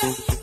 [0.00, 0.37] Thank you.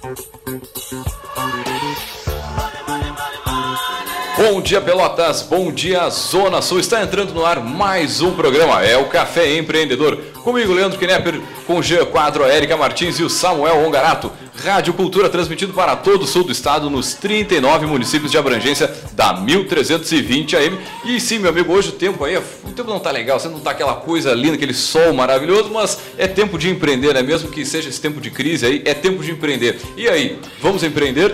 [4.37, 5.41] Bom dia, Pelotas.
[5.41, 6.81] Bom dia, Zona Sul.
[6.81, 8.83] Está entrando no ar mais um programa.
[8.83, 10.17] É o Café Empreendedor.
[10.43, 14.29] Comigo, Leandro Knepper, com o Jean Quadro, a Erika Martins e o Samuel Ongarato.
[14.61, 19.33] Rádio Cultura transmitido para todo o sul do estado, nos 39 municípios de abrangência da
[19.39, 20.79] 1320 AM.
[21.05, 23.61] E sim, meu amigo, hoje o tempo aí, o tempo não tá legal, você não
[23.61, 27.21] tá aquela coisa linda, aquele sol maravilhoso, mas é tempo de empreender, né?
[27.21, 29.79] Mesmo que seja esse tempo de crise aí, é tempo de empreender.
[29.95, 31.33] E aí, vamos empreender?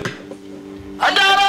[1.00, 1.41] Café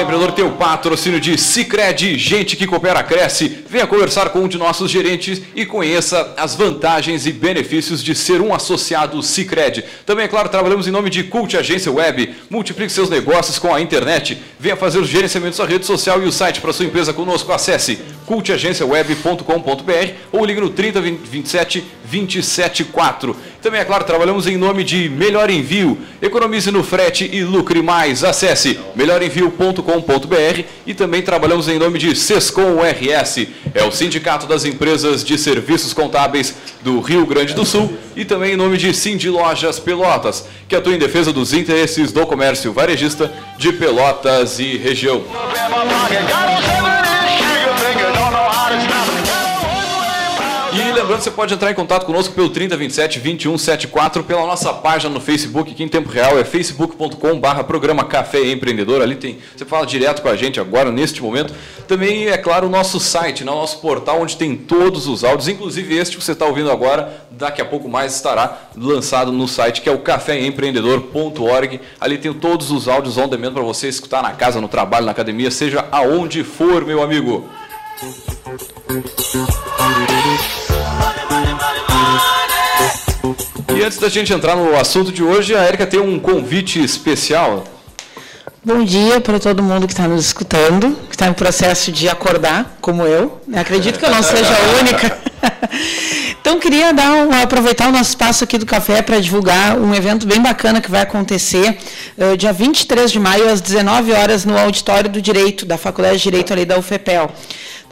[0.00, 3.58] Empreendedor tem o patrocínio de Cicred, gente que coopera cresce.
[3.68, 8.40] Venha conversar com um de nossos gerentes e conheça as vantagens e benefícios de ser
[8.40, 9.84] um associado Cicred.
[10.06, 12.34] Também, é claro, trabalhamos em nome de Cult Agência Web.
[12.48, 14.38] Multiplique seus negócios com a internet.
[14.58, 17.52] Venha fazer os gerenciamentos da rede social e o site para sua empresa conosco.
[17.52, 23.36] Acesse cultagenciaweb.com.br ou ligue no 3027 274.
[23.62, 25.96] Também, é claro, trabalhamos em nome de Melhor Envio.
[26.20, 28.24] Economize no frete e lucre mais.
[28.24, 33.46] Acesse melhorenvio.com.br e também trabalhamos em nome de Sescom RS.
[33.72, 38.54] É o Sindicato das Empresas de Serviços Contábeis do Rio Grande do Sul e também
[38.54, 43.32] em nome de Cindy Lojas Pelotas, que atua em defesa dos interesses do comércio varejista
[43.58, 45.22] de Pelotas e região.
[50.82, 55.20] E lembrando, você pode entrar em contato conosco pelo 3027 2174, pela nossa página no
[55.20, 59.00] Facebook, que em tempo real é facebook.com/barra programa Café Empreendedor.
[59.00, 61.54] Ali tem, você fala direto com a gente agora, neste momento.
[61.86, 65.46] Também, é claro, o nosso site, né, o nosso portal, onde tem todos os áudios,
[65.46, 69.82] inclusive este que você está ouvindo agora, daqui a pouco mais estará lançado no site,
[69.82, 71.80] que é o caféempreendedor.org.
[72.00, 75.12] Ali tem todos os áudios on demand para você escutar na casa, no trabalho, na
[75.12, 77.48] academia, seja aonde for, meu amigo.
[83.74, 87.64] E antes da gente entrar no assunto de hoje, a Erika tem um convite especial.
[88.64, 92.76] Bom dia para todo mundo que está nos escutando, que está em processo de acordar,
[92.80, 93.40] como eu.
[93.52, 95.18] Acredito que eu não seja a única.
[96.42, 100.26] Então, queria dar um, aproveitar o nosso espaço aqui do café para divulgar um evento
[100.26, 101.78] bem bacana que vai acontecer
[102.18, 106.24] uh, dia 23 de maio, às 19 horas, no Auditório do Direito, da Faculdade de
[106.24, 107.30] Direito ali da UFPEL.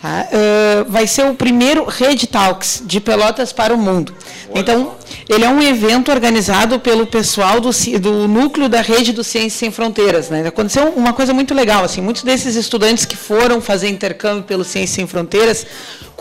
[0.00, 0.26] Tá?
[0.32, 4.14] Uh, vai ser o primeiro Rede Talks de Pelotas para o mundo.
[4.54, 4.94] Então,
[5.28, 9.70] ele é um evento organizado pelo pessoal do, do núcleo da rede do Ciências Sem
[9.70, 10.30] Fronteiras.
[10.30, 10.46] Né?
[10.46, 11.84] Aconteceu uma coisa muito legal.
[11.84, 15.66] Assim, muitos desses estudantes que foram fazer intercâmbio pelo Ciências Sem Fronteiras,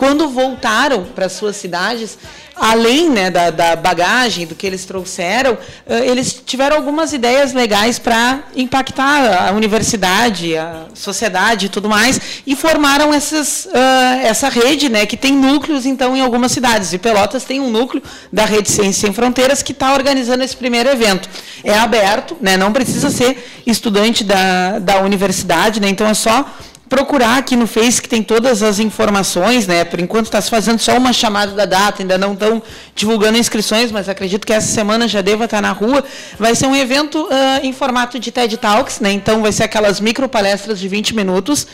[0.00, 2.16] quando voltaram para suas cidades,
[2.56, 8.44] além né, da, da, bagagem, do que eles trouxeram, eles tiveram algumas ideias legais para
[8.56, 15.04] impactar a universidade, a sociedade e tudo mais, e formaram essas, uh, essa rede, né,
[15.04, 16.94] que tem núcleos, então, em algumas cidades.
[16.94, 20.88] E Pelotas tem um núcleo da Rede Ciências Sem Fronteiras que está organizando esse primeiro
[20.88, 21.28] evento.
[21.62, 26.46] É aberto, né, não precisa ser estudante da, da universidade, né, então é só
[26.90, 29.84] procurar aqui no Face que tem todas as informações, né?
[29.84, 32.60] Por enquanto está se fazendo só uma chamada da data, ainda não estão
[32.96, 36.04] divulgando inscrições, mas acredito que essa semana já deva estar na rua.
[36.36, 37.30] Vai ser um evento uh,
[37.62, 39.12] em formato de TED Talks, né?
[39.12, 41.66] Então vai ser aquelas micro palestras de 20 minutos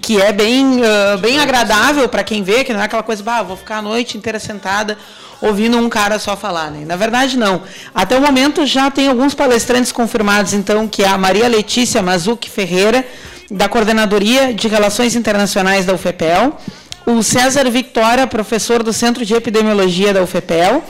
[0.00, 3.42] que é bem, uh, bem agradável para quem vê, que não é aquela coisa, bah,
[3.42, 4.98] vou ficar a noite inteira sentada
[5.40, 6.70] ouvindo um cara só falar.
[6.70, 6.84] Né?
[6.84, 7.62] Na verdade, não.
[7.94, 12.50] Até o momento já tem alguns palestrantes confirmados, então, que é a Maria Letícia Mazuki
[12.50, 13.06] Ferreira,
[13.50, 16.56] da Coordenadoria de Relações Internacionais da UFPEL,
[17.06, 20.82] o César Victoria, professor do Centro de Epidemiologia da UFPEL,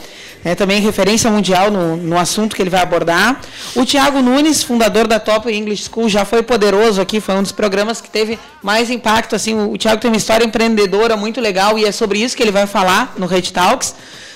[0.45, 3.41] é também referência mundial no, no assunto que ele vai abordar.
[3.75, 7.51] O Tiago Nunes, fundador da Top English School, já foi poderoso aqui, foi um dos
[7.51, 9.35] programas que teve mais impacto.
[9.35, 12.51] Assim, o Tiago tem uma história empreendedora muito legal e é sobre isso que ele
[12.51, 13.95] vai falar no Red Talks.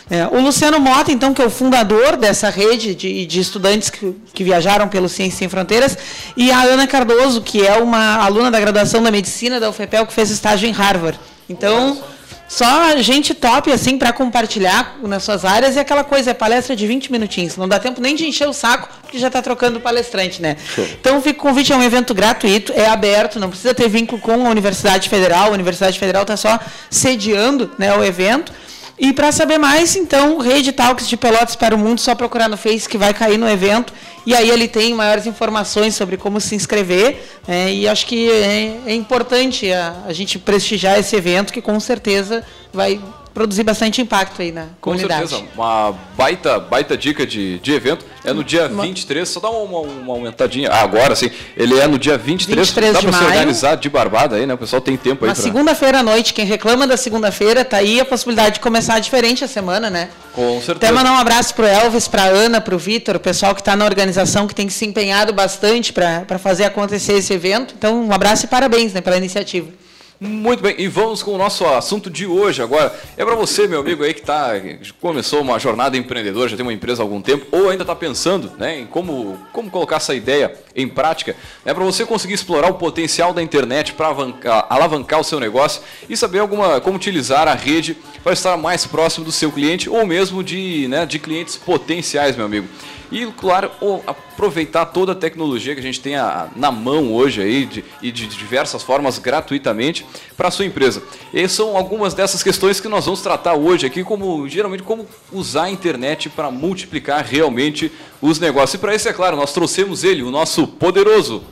[0.09, 4.15] É, o Luciano Mota, então, que é o fundador dessa rede de, de estudantes que,
[4.33, 5.95] que, viajaram pelo Ciências Sem Fronteiras,
[6.35, 10.13] e a Ana Cardoso, que é uma aluna da graduação da Medicina da UFPEL, que
[10.13, 11.19] fez estágio em Harvard.
[11.47, 12.01] Então,
[12.47, 16.87] só gente top, assim, para compartilhar nas suas áreas, e aquela coisa, é palestra de
[16.87, 20.41] 20 minutinhos, não dá tempo nem de encher o saco, porque já está trocando palestrante,
[20.41, 20.57] né?
[20.99, 24.47] Então, fica o convite, é um evento gratuito, é aberto, não precisa ter vínculo com
[24.47, 26.59] a Universidade Federal, a Universidade Federal está só
[26.89, 28.51] sediando né, o evento,
[28.99, 32.57] e para saber mais, então, Rede Talks de Pelotas para o Mundo, só procurar no
[32.57, 33.93] Face que vai cair no evento.
[34.25, 37.17] E aí ele tem maiores informações sobre como se inscrever.
[37.47, 41.79] É, e acho que é, é importante a, a, gente prestigiar esse evento, que com
[41.79, 42.43] certeza
[42.73, 42.99] vai
[43.33, 45.29] produzir bastante impacto aí na Com comunidade.
[45.29, 48.05] certeza, uma baita, baita dica de, de evento.
[48.23, 50.69] É no dia 23, só dá uma, uma aumentadinha.
[50.69, 52.67] Ah, agora sim, ele é no dia 23.
[52.69, 54.53] 23 dá de pra se organizar de barbada aí, né?
[54.53, 55.43] O pessoal tem tempo aí Uma pra...
[55.43, 59.47] segunda-feira à noite, quem reclama da segunda-feira, tá aí a possibilidade de começar diferente a
[59.47, 60.09] semana, né?
[60.33, 60.93] Com Até certeza.
[60.93, 64.47] mandar um abraço pro Elvis, pra Ana, pro Vitor, o pessoal que está na organização,
[64.47, 67.73] que tem se empenhado bastante para fazer acontecer esse evento.
[67.77, 69.67] Então, um abraço e parabéns né, pela iniciativa.
[70.21, 72.93] Muito bem, e vamos com o nosso assunto de hoje agora.
[73.15, 74.51] É para você, meu amigo aí que tá,
[74.99, 78.51] começou uma jornada empreendedora, já tem uma empresa há algum tempo, ou ainda está pensando
[78.57, 81.37] né, em como, como colocar essa ideia em prática.
[81.63, 84.13] É para você conseguir explorar o potencial da internet para
[84.67, 89.23] alavancar o seu negócio e saber alguma, como utilizar a rede para estar mais próximo
[89.23, 92.67] do seu cliente ou mesmo de, né, de clientes potenciais, meu amigo.
[93.11, 93.71] E, claro,
[94.05, 96.13] aproveitar toda a tecnologia que a gente tem
[96.55, 100.05] na mão hoje aí de- e de diversas formas gratuitamente
[100.37, 101.01] para a sua empresa.
[101.33, 105.63] E são algumas dessas questões que nós vamos tratar hoje aqui, como geralmente como usar
[105.63, 107.91] a internet para multiplicar realmente
[108.21, 108.75] os negócios.
[108.75, 111.43] E para isso, é claro, nós trouxemos ele, o nosso poderoso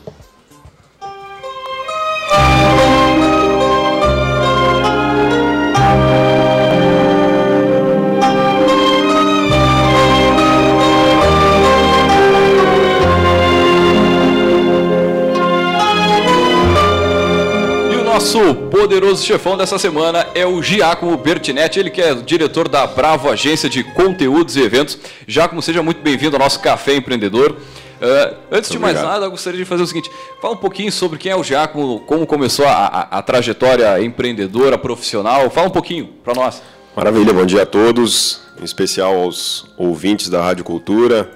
[18.18, 23.30] nosso poderoso chefão dessa semana é o Giacomo Bertinetti, ele que é diretor da Bravo
[23.30, 24.98] Agência de Conteúdos e Eventos.
[25.28, 27.56] Giacomo, seja muito bem-vindo ao nosso Café Empreendedor.
[28.02, 29.14] Ah, antes de mais obrigado.
[29.14, 30.10] nada, eu gostaria de fazer o seguinte:
[30.42, 34.80] fala um pouquinho sobre quem é o Giacomo, como começou a, a- a trajetória empreendedora,
[34.80, 35.48] profissional.
[35.52, 36.64] Fala um pouquinho para nós.
[36.96, 41.30] Maravilha, bom dia a todos, em especial aos ouvintes da Rádio Cultura.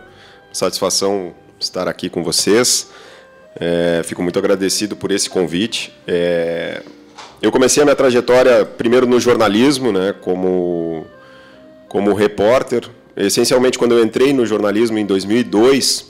[0.52, 2.90] Satisfação estar aqui com vocês.
[3.60, 5.94] É, fico muito agradecido por esse convite.
[6.08, 6.82] É,
[7.42, 11.06] eu comecei a minha trajetória primeiro no jornalismo, né, como,
[11.88, 12.88] como repórter.
[13.16, 16.06] Essencialmente, quando eu entrei no jornalismo em 2002,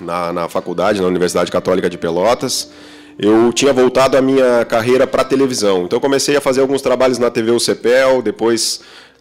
[0.00, 2.70] na, na faculdade, na Universidade Católica de Pelotas,
[3.18, 5.84] eu tinha voltado a minha carreira para televisão.
[5.84, 8.80] Então, comecei a fazer alguns trabalhos na TV UCPEL, depois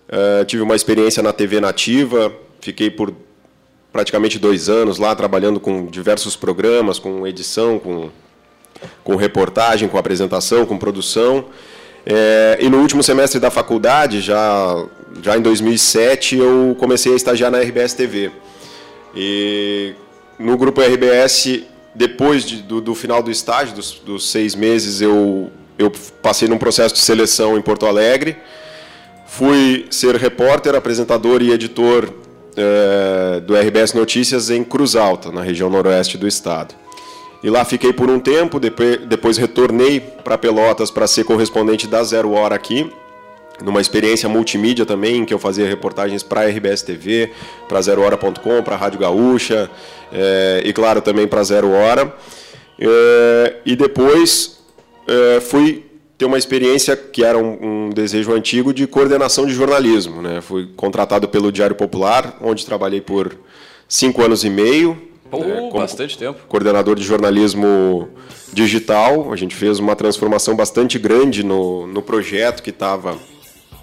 [0.10, 3.14] eh, tive uma experiência na TV Nativa, fiquei por
[3.94, 8.10] praticamente dois anos lá trabalhando com diversos programas, com edição, com,
[9.04, 11.46] com reportagem, com apresentação, com produção.
[12.06, 14.84] É, e no último semestre da faculdade, já,
[15.22, 18.32] já em 2007, eu comecei a estagiar na RBS TV.
[19.16, 19.94] E
[20.40, 21.62] no grupo RBS,
[21.94, 25.92] depois de- do, do final do estágio, dos, dos seis meses, eu, eu
[26.22, 28.36] passei num processo de seleção em Porto Alegre.
[29.28, 32.12] Fui ser repórter, apresentador e editor
[32.56, 36.76] eh, do RBS Notícias em Cruz Alta, na região noroeste do estado.
[37.44, 42.02] E lá fiquei por um tempo, depois, depois retornei para Pelotas para ser correspondente da
[42.04, 42.90] Zero Hora aqui,
[43.62, 47.32] numa experiência multimídia também, em que eu fazia reportagens para a RBS TV,
[47.68, 49.70] para ZeroHora.com, para a Rádio Gaúcha
[50.12, 52.14] eh, e, claro, também para Zero Hora.
[52.80, 54.60] Eh, e depois
[55.08, 55.86] eh, fui
[56.24, 60.22] ter uma experiência que era um, um desejo antigo de coordenação de jornalismo.
[60.22, 60.40] Né?
[60.40, 63.36] Fui contratado pelo Diário Popular, onde trabalhei por
[63.90, 64.98] cinco anos e meio.
[65.30, 66.40] Pô, né, como- bastante tempo.
[66.48, 68.08] coordenador de jornalismo
[68.54, 69.34] digital.
[69.34, 73.18] A gente fez uma transformação bastante grande no, no projeto que estava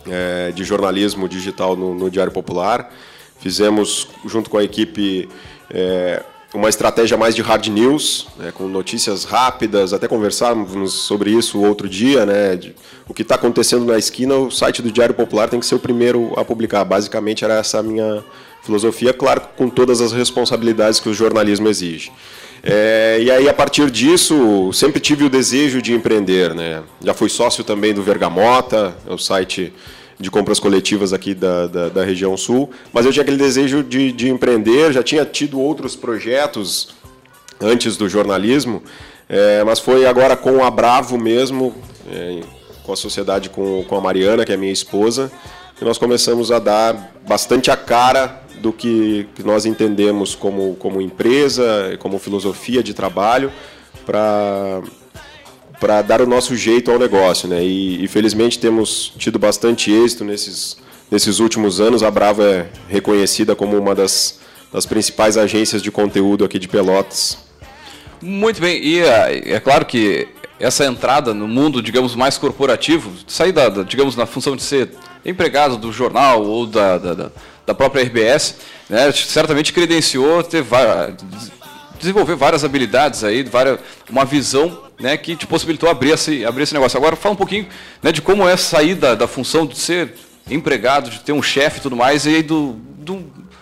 [0.09, 2.91] é, de jornalismo digital no, no Diário Popular.
[3.39, 5.29] Fizemos, junto com a equipe,
[5.71, 11.61] é, uma estratégia mais de hard news, né, com notícias rápidas, até conversávamos sobre isso
[11.63, 12.75] outro dia, né, de-
[13.09, 15.79] o que está acontecendo na esquina, o site do Diário Popular tem que ser o
[15.79, 16.85] primeiro a publicar.
[16.85, 18.25] Basicamente era essa a minha
[18.63, 22.11] filosofia, claro, com todas as responsabilidades que o jornalismo exige.
[22.63, 26.55] É, e aí, a partir disso, sempre tive o desejo de empreender.
[26.55, 26.83] Né?
[27.03, 29.73] Já fui sócio também do Vergamota, é o site
[30.21, 34.13] de compras coletivas aqui da, da, da região sul, mas eu tinha aquele desejo de,
[34.13, 36.91] de empreender, já tinha tido outros projetos
[37.59, 38.83] antes do jornalismo,
[39.29, 41.75] é, mas foi agora com a Bravo mesmo,
[42.13, 42.41] é,
[42.83, 45.33] com a sociedade com, com a Mariana, que é minha esposa,
[45.79, 51.01] que nós começamos a dar bastante a cara do que, que nós entendemos como, como
[51.01, 53.51] empresa, como filosofia de trabalho,
[54.05, 54.83] para
[55.81, 57.65] para dar o nosso jeito ao negócio, né?
[57.65, 60.77] E, e felizmente temos tido bastante êxito nesses
[61.11, 62.05] nesses últimos anos.
[62.05, 64.39] A Bravo é reconhecida como uma das,
[64.73, 67.37] das principais agências de conteúdo aqui de Pelotas.
[68.23, 70.29] Muito bem, e é, é claro que
[70.61, 74.91] essa entrada no mundo, digamos, mais corporativo, sair da, da, digamos, na função de ser
[75.25, 77.15] empregado do jornal ou da, da,
[77.67, 78.57] da- própria RBS,
[78.89, 80.63] né, certamente credenciou ter
[82.01, 83.79] desenvolver várias habilidades aí, várias,
[84.11, 86.97] uma visão né, que te possibilitou abrir esse, abrir esse negócio.
[86.97, 87.67] Agora fala um pouquinho
[88.03, 90.15] né, de como é sair da, da função de ser
[90.51, 93.15] empregado, de ter um chefe e tudo mais, e aí do, do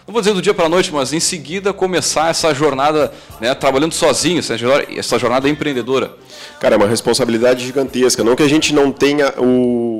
[0.08, 3.54] não vou dizer do dia para a noite, mas em seguida começar essa jornada, né,
[3.54, 6.12] trabalhando sozinho, essa jornada empreendedora?
[6.58, 8.24] Cara, é uma responsabilidade gigantesca.
[8.24, 9.97] Não que a gente não tenha o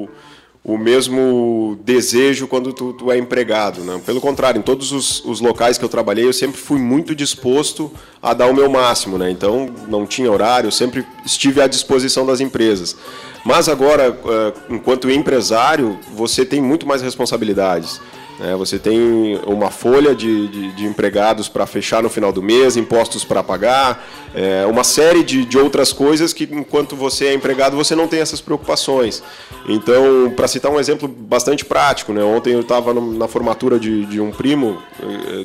[0.65, 3.81] o mesmo desejo quando tu, tu, é empregado.
[3.81, 4.01] Né?
[4.05, 7.91] Pelo contrário, em todos os, os, locais que eu trabalhei, eu sempre fui muito disposto
[8.21, 9.17] a dar o meu máximo.
[9.17, 9.31] Né?
[9.31, 12.97] Então, não tinha horário, eu sempre estive à disposição das empresas.
[13.45, 18.01] Mas agora, eh, enquanto empresário, você tem muito mais responsabilidades.
[18.41, 22.77] É, você tem uma folha de, de, de empregados para fechar no final do mês,
[22.77, 27.77] impostos para pagar, é, uma série de, de outras coisas que, enquanto você é empregado,
[27.77, 29.23] você não tem essas preocupações.
[29.69, 34.21] Então, para citar um exemplo bastante prático, né, ontem eu estava na formatura de, de
[34.21, 34.81] um primo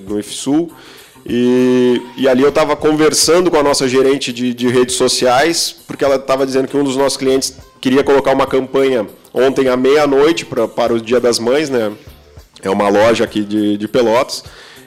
[0.07, 0.71] no IFSUL
[1.25, 6.03] e, e, ali eu estava conversando com a nossa gerente de, de redes sociais, porque
[6.03, 10.45] ela estava dizendo que um dos nossos clientes queria colocar uma campanha ontem à meia-noite
[10.45, 11.93] para o Dia das Mães, né?
[12.63, 14.43] É uma loja aqui de, de Pelotas.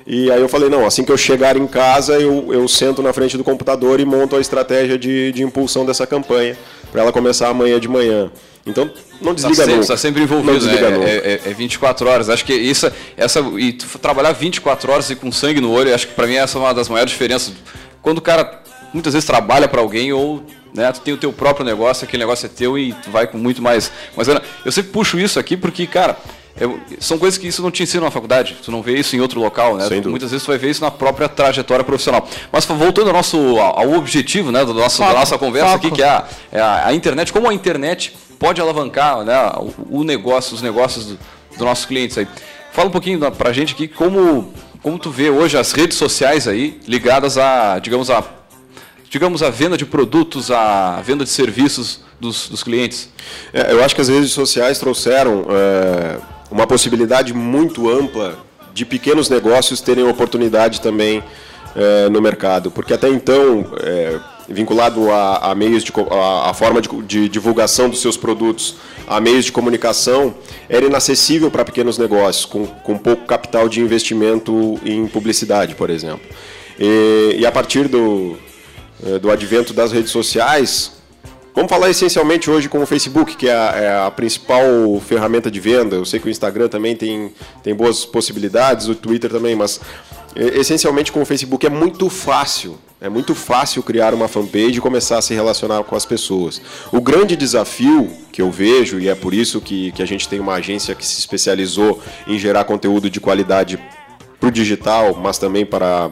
[0.07, 3.13] E aí eu falei, não, assim que eu chegar em casa, eu, eu sento na
[3.13, 6.57] frente do computador e monto a estratégia de, de impulsão dessa campanha,
[6.93, 8.31] para ela começar amanhã de manhã.
[8.65, 8.91] Então,
[9.21, 9.83] não tá desliga tá sempre, nunca.
[9.83, 11.05] Está sempre envolvido, né?
[11.05, 12.29] É, é, é 24 horas.
[12.29, 16.15] Acho que isso, essa, e trabalhar 24 horas e com sangue no olho, acho que
[16.15, 17.53] para mim essa é uma das maiores diferenças.
[18.01, 20.43] Quando o cara muitas vezes trabalha para alguém ou
[20.75, 23.39] né, tu tem o teu próprio negócio, aquele negócio é teu e tu vai com
[23.39, 23.91] muito mais.
[24.17, 24.29] Mas
[24.65, 26.17] eu sempre puxo isso aqui porque, cara,
[26.59, 29.21] eu, são coisas que isso não te ensina na faculdade, tu não vê isso em
[29.21, 29.89] outro local, né?
[30.07, 32.27] Muitas vezes tu vai ver isso na própria trajetória profissional.
[32.51, 35.87] Mas voltando ao nosso ao objetivo, né, do nosso, da nossa conversa Foco.
[35.87, 40.05] aqui, que é, a, é a, internet, como a internet pode alavancar né, o, o
[40.05, 41.19] negócio, os negócios do,
[41.51, 42.27] dos nossos clientes aí.
[42.73, 46.81] Fala um pouquinho pra gente aqui como, como tu vê hoje as redes sociais aí
[46.87, 48.25] ligadas a, digamos, a
[49.09, 53.09] digamos, a venda de produtos, a venda de serviços dos, dos clientes?
[53.53, 56.19] É, eu acho que as redes sociais trouxeram é,
[56.51, 58.39] uma possibilidade muito ampla
[58.73, 61.23] de pequenos negócios terem oportunidade também
[61.75, 66.81] é, no mercado, porque até então, é, vinculado a, a, meios de a, a forma
[66.81, 68.77] de, de, divulgação dos seus produtos,
[69.07, 70.35] a meios de comunicação,
[70.69, 76.27] era inacessível para pequenos negócios com, com pouco capital de investimento em publicidade, por exemplo.
[76.79, 78.37] E, e a partir do,
[79.05, 80.96] é, do advento das redes sociais,
[81.57, 84.63] Vamos falar essencialmente hoje com o Facebook, que é a, é a, principal
[85.01, 85.97] ferramenta de venda.
[85.97, 87.33] Eu sei que o Instagram também tem,
[87.63, 89.81] tem boas possibilidades, o Twitter também, mas
[90.35, 92.79] é, essencialmente com o Facebook é muito fácil.
[93.01, 96.61] É muito fácil criar uma fanpage e começar a se relacionar com as pessoas.
[96.93, 100.39] O grande desafio que eu vejo, e é por isso que, que a gente tem
[100.39, 103.83] uma agência que se especializou em gerar conteúdo de qualidade
[104.39, 106.11] para o digital, mas também para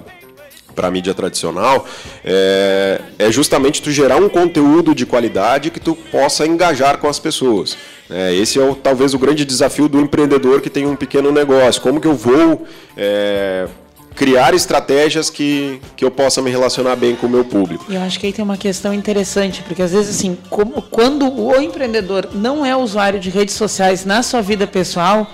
[0.75, 1.87] para a mídia tradicional,
[2.25, 7.19] é, é, justamente tu gerar um conteúdo de qualidade que tu possa engajar com as
[7.19, 7.77] pessoas.
[8.11, 11.81] É, esse é o, talvez o grande desafio do empreendedor que tem um pequeno negócio.
[11.81, 12.67] Como que eu vou
[12.97, 13.67] é,
[14.15, 17.85] criar estratégias que, que eu possa me relacionar bem com o meu público?
[17.91, 21.61] Eu acho que aí tem uma questão interessante, porque às vezes assim, como, quando o
[21.61, 25.31] empreendedor não é usuário de redes sociais na sua vida pessoal,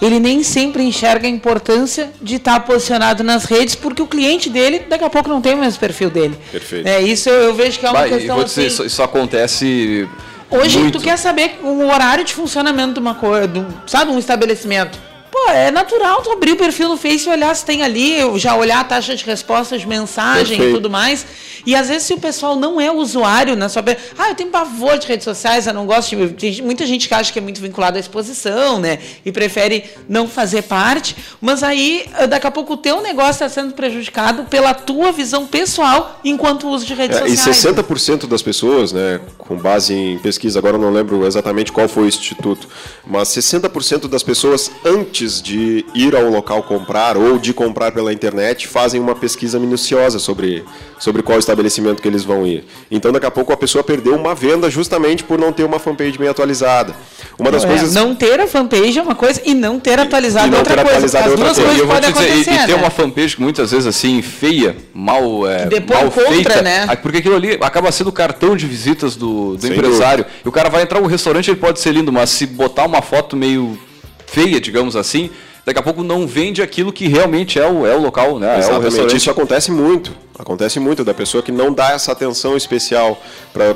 [0.00, 4.80] ele nem sempre enxerga a importância de estar posicionado nas redes, porque o cliente dele
[4.88, 6.36] daqui a pouco não tem o mesmo perfil dele.
[6.50, 6.86] Perfeito.
[6.86, 9.02] É, isso eu, eu vejo que é uma Vai, questão vou dizer, assim, isso, isso
[9.02, 10.08] acontece
[10.50, 10.98] Hoje muito.
[10.98, 14.98] tu quer saber o horário de funcionamento de uma coisa, sabe, um estabelecimento.
[15.44, 18.56] Pô, é natural tu abrir o perfil no Face e olhar se tem ali, já
[18.56, 20.70] olhar a taxa de resposta de mensagem Perfeito.
[20.70, 21.26] e tudo mais.
[21.66, 23.80] E às vezes se o pessoal não é usuário, né, só
[24.18, 27.14] ah, eu tenho pavor de redes sociais, eu não gosto de tem muita gente que
[27.14, 32.06] acha que é muito vinculado à exposição, né, e prefere não fazer parte, mas aí
[32.28, 36.84] daqui a pouco o teu negócio está sendo prejudicado pela tua visão pessoal enquanto uso
[36.86, 37.64] de redes é, sociais.
[37.64, 41.88] E 60% das pessoas, né, com base em pesquisa, agora eu não lembro exatamente qual
[41.88, 42.68] foi o instituto,
[43.06, 48.12] mas 60% das pessoas antes antes de ir ao local comprar ou de comprar pela
[48.12, 50.64] internet, fazem uma pesquisa minuciosa sobre,
[50.98, 52.64] sobre qual estabelecimento que eles vão ir.
[52.90, 56.18] Então, daqui a pouco, a pessoa perdeu uma venda justamente por não ter uma fanpage
[56.18, 56.94] bem atualizada.
[57.38, 57.94] Uma das é, coisas...
[57.94, 61.18] Não ter a fanpage é uma coisa e não ter atualizado é outra coisa.
[61.18, 61.70] As outra duas coisa.
[61.70, 62.50] coisas podem dizer, acontecer.
[62.50, 62.74] E, e ter né?
[62.74, 66.86] uma fanpage muitas vezes assim, feia, mal, é, Depois mal contra, feita, né?
[67.02, 70.24] porque aquilo ali acaba sendo o cartão de visitas do, do empresário.
[70.24, 70.42] Dúvida.
[70.44, 73.02] E o cara vai entrar no restaurante, ele pode ser lindo, mas se botar uma
[73.02, 73.78] foto meio
[74.26, 75.30] feia, digamos assim,
[75.64, 78.58] daqui a pouco não vende aquilo que realmente é o, é o local, né?
[78.58, 78.98] Exatamente.
[78.98, 80.12] É o Isso acontece muito.
[80.38, 83.20] Acontece muito da pessoa que não dá essa atenção especial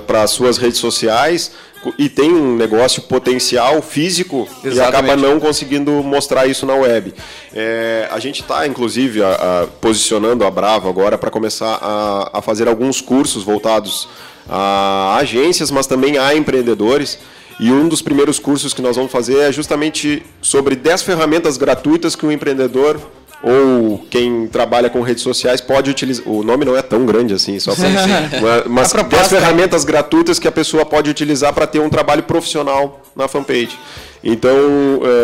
[0.07, 1.53] para as suas redes sociais
[1.97, 4.77] e tem um negócio potencial físico Exatamente.
[4.77, 7.15] e acaba não conseguindo mostrar isso na web.
[7.55, 12.43] É, a gente está, inclusive, a, a, posicionando a Bravo agora para começar a, a
[12.43, 14.09] fazer alguns cursos voltados
[14.49, 17.19] a agências, mas também a empreendedores
[17.61, 22.15] E um dos primeiros cursos que nós vamos fazer é justamente sobre 10 ferramentas gratuitas
[22.15, 23.01] que o empreendedor
[23.43, 26.29] ou quem trabalha com redes sociais pode utilizar.
[26.29, 28.65] O nome não é tão grande assim, só para.
[28.69, 33.29] mas 10 ferramentas gratuitas que a pessoa pode utilizar para ter um trabalho profissional na
[33.29, 33.79] fanpage.
[34.23, 34.59] Então,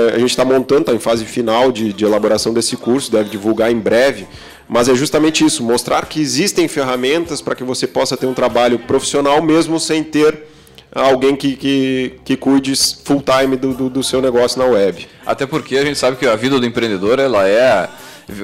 [0.09, 3.31] é, a gente está montando, está em fase final de, de elaboração desse curso, deve
[3.31, 4.27] divulgar em breve.
[4.69, 8.79] Mas é justamente isso, mostrar que existem ferramentas para que você possa ter um trabalho
[8.79, 10.47] profissional mesmo sem ter
[10.95, 12.73] alguém que, que, que cuide
[13.05, 15.07] full time do, do, do seu negócio na web.
[15.27, 17.89] Até porque a gente sabe que a vida do empreendedor ela é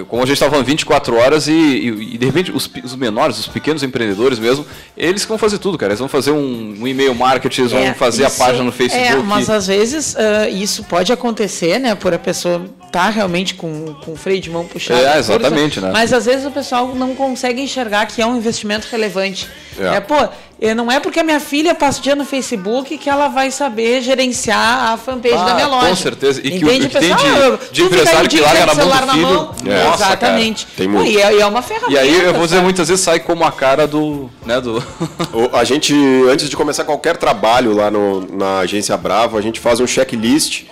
[0.08, 3.38] como a gente estava falando, 24 horas e, e, e de repente os, os, menores,
[3.38, 4.66] os pequenos empreendedores mesmo,
[4.96, 5.92] eles vão fazer tudo, cara.
[5.92, 8.72] Eles vão fazer um, um e-mail marketing, eles é, vão fazer isso, a página no
[8.72, 9.06] Facebook.
[9.06, 11.94] É, mas às vezes uh, isso pode acontecer, né?
[11.94, 15.00] Por a pessoa estar tá realmente com, com o freio de mão puxado.
[15.00, 15.92] É, exatamente, força, né?
[15.92, 19.48] Mas às vezes o pessoal não consegue enxergar que é um investimento relevante.
[19.78, 20.28] É, é pô,
[20.74, 24.02] não é porque a minha filha passa o dia no Facebook que ela vai saber
[24.02, 25.88] gerenciar a fanpage ah, da minha loja.
[25.88, 26.40] Com certeza.
[26.44, 29.22] E Entende, que, o que tem de, de empresário que larga na mão do filho.
[29.22, 29.54] Mão.
[29.64, 29.84] É.
[29.84, 30.66] Nossa, Exatamente.
[30.66, 31.10] Cara, tem muito.
[31.10, 31.92] E é, e é, uma ferramenta.
[31.92, 34.28] E aí eu vou dizer, muitas vezes sai como a cara do...
[34.44, 34.82] Né, do...
[35.52, 35.94] a gente,
[36.30, 40.64] antes de começar qualquer trabalho lá no, na agência Bravo, a gente faz um checklist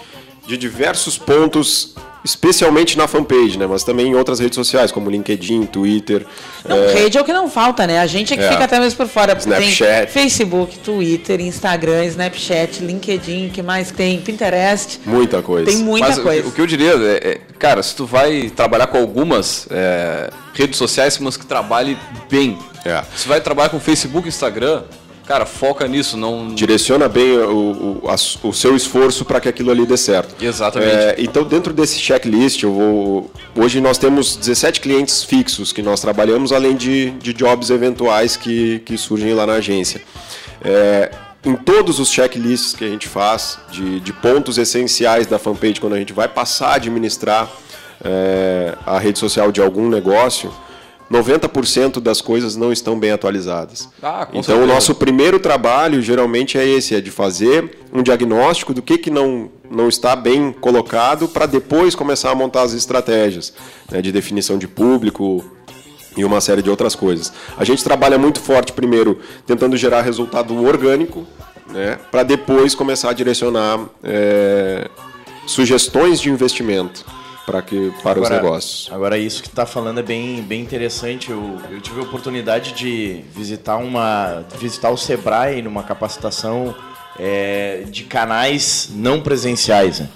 [0.47, 1.95] de diversos pontos
[2.29, 3.67] especialmente na fanpage, né?
[3.67, 6.27] Mas também em outras redes sociais, como LinkedIn, Twitter.
[6.69, 6.93] Não, é...
[6.93, 7.99] rede é o que não falta, né?
[8.01, 8.51] A gente é que é.
[8.51, 9.35] fica até mesmo por fora.
[9.39, 10.13] Snapchat.
[10.13, 14.21] Tem Facebook, Twitter, Instagram, Snapchat, LinkedIn, que mais tem?
[14.21, 15.01] Pinterest.
[15.07, 15.71] Muita coisa.
[15.71, 16.47] Tem muita Mas coisa.
[16.47, 20.77] O, que eu diria é, é, cara, se tu vai trabalhar com algumas é, redes
[20.77, 21.97] sociais, mas que trabalhe
[22.31, 22.59] bem.
[22.85, 23.03] É.
[23.17, 24.83] Se vai trabalhar com Facebook, Instagram,
[25.29, 26.55] Cara, foca nisso, não.
[26.55, 30.43] Direciona bem o, o, a, o seu esforço para que aquilo ali dê certo.
[30.43, 30.91] Exatamente.
[30.91, 33.31] É, então, dentro desse checklist, eu vou.
[33.55, 38.79] Hoje nós temos 17 clientes fixos que nós trabalhamos, além de, de jobs eventuais que,
[38.87, 40.01] que surgem lá na agência.
[40.65, 41.11] É,
[41.45, 45.93] em todos os checklists que a gente faz, de, de pontos essenciais da fanpage, quando
[45.93, 47.51] a gente vai passar a administrar
[48.03, 50.51] é, a rede social de algum negócio,
[51.11, 53.89] 90% das coisas não estão bem atualizadas.
[54.03, 54.65] Ah, então, certeza.
[54.65, 59.11] o nosso primeiro trabalho geralmente é esse: é de fazer um diagnóstico do que, que
[59.11, 63.55] não, não está bem colocado para depois começar a montar as estratégias
[63.91, 65.45] né, de definição de público
[66.17, 67.33] e uma série de outras coisas.
[67.57, 71.27] A gente trabalha muito forte primeiro tentando gerar resultado orgânico,
[71.71, 74.91] né, para depois começar a direcionar é,
[75.47, 77.05] sugestões de investimento
[77.49, 78.89] para que para agora, os negócios.
[78.93, 81.31] Agora isso que está falando é bem, bem interessante.
[81.31, 86.75] Eu, eu tive a oportunidade de visitar uma visitar o Sebrae numa capacitação
[87.19, 90.09] é, de canais não presenciais né?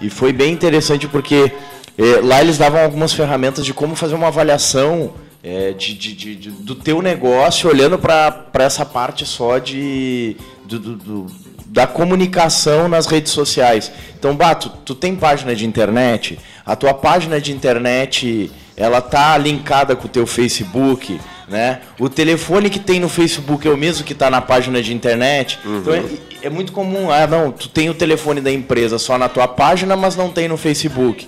[0.00, 1.52] e foi bem interessante porque
[1.96, 6.36] é, lá eles davam algumas ferramentas de como fazer uma avaliação é, de, de, de,
[6.36, 11.26] de, do teu negócio olhando para essa parte só de do, do, do
[11.72, 13.90] da comunicação nas redes sociais.
[14.18, 16.38] Então, Bato, tu tem página de internet?
[16.66, 21.80] A tua página de internet, ela tá linkada com o teu Facebook, né?
[21.98, 25.58] O telefone que tem no Facebook é o mesmo que está na página de internet.
[25.64, 25.78] Uhum.
[25.78, 26.02] Então é,
[26.42, 29.96] é, muito comum, ah, não, tu tem o telefone da empresa só na tua página,
[29.96, 31.26] mas não tem no Facebook.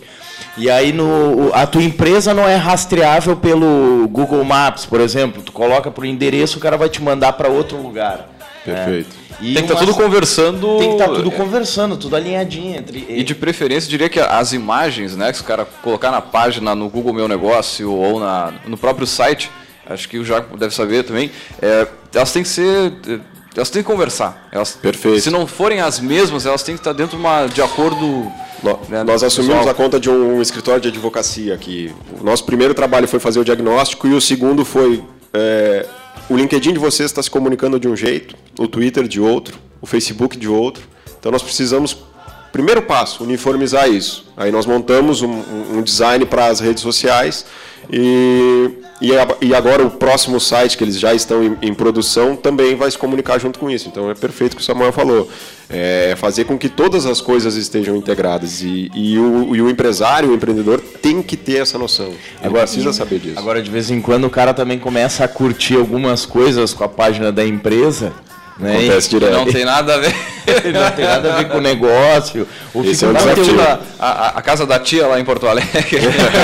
[0.59, 5.43] E aí no, a tua empresa não é rastreável pelo Google Maps, por exemplo.
[5.43, 8.34] Tu coloca para o endereço, o cara vai te mandar para outro lugar.
[8.65, 9.25] Perfeito.
[9.41, 10.79] E tem que estar tá tudo conversando.
[10.79, 13.05] Tem que estar tá tudo conversando, tudo alinhadinho entre.
[13.09, 16.89] E de preferência, diria que as imagens, né, que o cara colocar na página, no
[16.89, 19.51] Google Meu Negócio ou na, no próprio site,
[19.87, 22.93] acho que o Jaco deve saber também, é, elas têm que ser.
[23.57, 24.49] Elas têm que conversar.
[24.51, 25.21] Elas, Perfeito.
[25.21, 28.33] Se não forem as mesmas, elas têm que estar dentro de, uma, de acordo.
[28.89, 29.73] né, nós assumimos pessoal.
[29.73, 31.95] a conta de um escritório de advocacia aqui.
[32.21, 35.87] O nosso primeiro trabalho foi fazer o diagnóstico e o segundo foi é,
[36.31, 39.87] o LinkedIn de vocês está se comunicando de um jeito, o Twitter de outro, o
[39.87, 40.85] Facebook de outro.
[41.19, 41.97] Então nós precisamos,
[42.53, 44.33] primeiro passo, uniformizar isso.
[44.37, 45.43] Aí nós montamos um,
[45.73, 47.45] um design para as redes sociais
[47.93, 52.91] e, e, agora o próximo site que eles já estão em, em, produção também vai
[52.91, 53.89] se comunicar junto com isso.
[53.89, 55.29] Então é perfeito o que o Samuel falou.
[55.69, 58.63] É fazer com que todas as coisas estejam integradas.
[58.63, 62.07] E, e, o, e o, empresário, o empreendedor, tem que ter essa noção.
[62.07, 63.39] Ele agora, precisa saber disso.
[63.39, 66.89] Agora, de vez em quando, o cara também começa a curtir algumas coisas com a
[66.89, 68.13] página da empresa
[68.59, 68.77] né?
[68.77, 69.33] Acontece direto.
[69.33, 70.15] Não tem nada a ver.
[70.73, 72.47] não tem nada a ver com o negócio.
[72.73, 73.61] O Esse é um desafio.
[73.61, 75.73] A, a, a, casa da tia lá em Porto Alegre.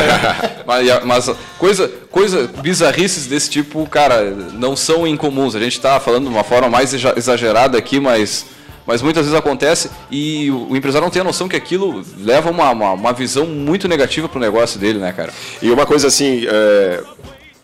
[0.66, 5.54] mas, mas coisa, coisa, bizarrices desse tipo, cara, não são incomuns.
[5.54, 8.46] A gente está falando de uma forma mais exagerada aqui, mas,
[8.84, 12.50] mas muitas vezes acontece e o, o empresário não tem a noção que aquilo leva
[12.50, 15.32] uma, uma, uma visão muito negativa para o negócio dele, né, cara?
[15.62, 17.00] E uma coisa assim, é,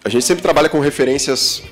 [0.04, 1.64] a gente sempre trabalha com referências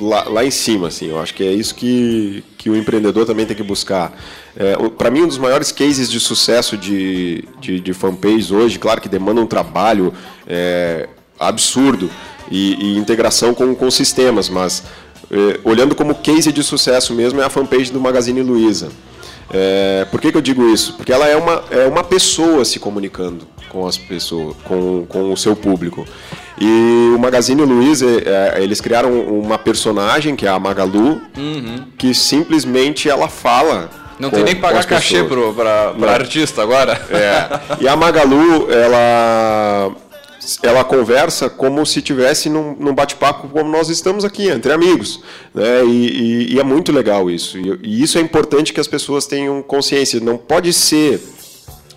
[0.00, 1.08] lá, lá em cima, assim.
[1.08, 4.12] Eu acho que é isso que, que o empreendedor também tem que buscar.
[4.56, 9.00] É, Para mim, um dos maiores cases de sucesso de, de, de fanpage hoje, claro
[9.00, 10.12] que demanda um trabalho
[10.46, 12.10] é, absurdo
[12.50, 14.84] e, e, integração com, com sistemas, mas
[15.30, 18.90] é, olhando como case de sucesso mesmo é a fanpage do Magazine Luiza.
[19.52, 20.94] É, por que, que eu digo isso?
[20.94, 25.36] Porque ela é uma, é uma pessoa se comunicando com as pessoas, com, com o
[25.36, 26.06] seu público.
[26.58, 31.86] E o Magazine Luiza, é, eles criaram uma personagem que é a Magalu, Uhum.
[31.98, 33.90] que simplesmente ela fala.
[34.18, 36.92] Não com- tem nem que pagar cachê pro, pra, pra artista agora.
[37.10, 37.82] É.
[37.82, 39.90] E a Magalu, ela,
[40.62, 45.20] ela conversa como se tivesse num, num bate-papo como nós estamos aqui, entre amigos.
[45.52, 45.84] Né?
[45.84, 45.88] E,
[46.50, 47.58] e- e é muito legal isso.
[47.58, 50.20] E, e isso é importante que as pessoas tenham consciência.
[50.20, 51.20] Não pode ser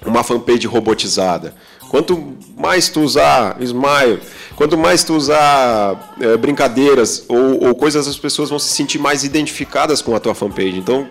[0.03, 1.53] uma fanpage robotizada.
[1.89, 4.19] Quanto mais tu usar Smile,
[4.55, 9.23] quanto mais tu usar eh, brincadeiras ou, ou coisas, as pessoas vão se sentir mais
[9.23, 10.77] identificadas com a tua fanpage.
[10.77, 11.07] Então,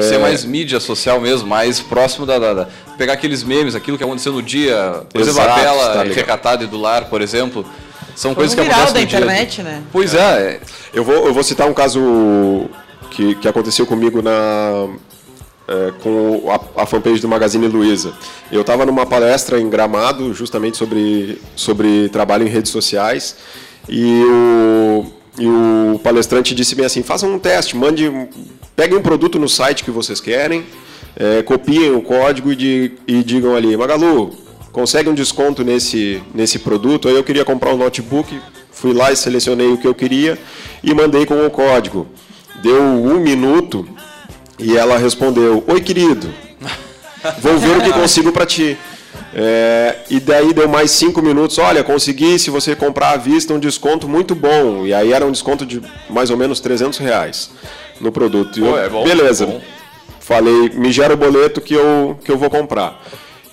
[0.00, 4.04] Ser mais mídia social mesmo, mais próximo da, da- da- Pegar aqueles memes, aquilo que
[4.04, 5.02] aconteceu no dia.
[5.12, 7.66] Por exemplo, a Exato, Bela tá recatada e do lar, por exemplo.
[8.14, 9.42] São Foi coisas um que viral acontecem da no dia.
[9.42, 9.82] internet, né?
[9.92, 10.60] Pois é.
[10.94, 12.00] Eu vou, eu vou citar um caso
[13.10, 14.86] que, que aconteceu comigo na,
[15.68, 18.12] é, com a, a fanpage do Magazine Luiza.
[18.50, 23.36] Eu estava numa palestra em Gramado, justamente sobre, sobre trabalho em redes sociais,
[23.88, 25.06] e o,
[25.38, 28.10] e o palestrante disse bem assim: façam um teste, mande,
[28.76, 30.64] peguem um produto no site que vocês querem,
[31.16, 34.30] é, copiem o código e, di- e digam ali, Magalu,
[34.72, 37.08] consegue um desconto nesse, nesse produto?
[37.08, 40.38] Aí eu queria comprar um notebook, fui lá e selecionei o que eu queria
[40.82, 42.06] e mandei com o código.
[42.62, 43.86] Deu um minuto
[44.62, 46.32] e ela respondeu: Oi, querido,
[47.40, 48.76] vou ver o que consigo para ti.
[49.34, 51.58] É, e daí deu mais cinco minutos.
[51.58, 54.86] Olha, consegui, se você comprar à vista, um desconto muito bom.
[54.86, 57.50] E aí era um desconto de mais ou menos 300 reais
[58.00, 58.58] no produto.
[58.58, 59.46] E Pô, eu, é bom, beleza.
[59.46, 59.60] bom.
[60.20, 63.02] Falei, me gera o boleto que eu, que eu vou comprar.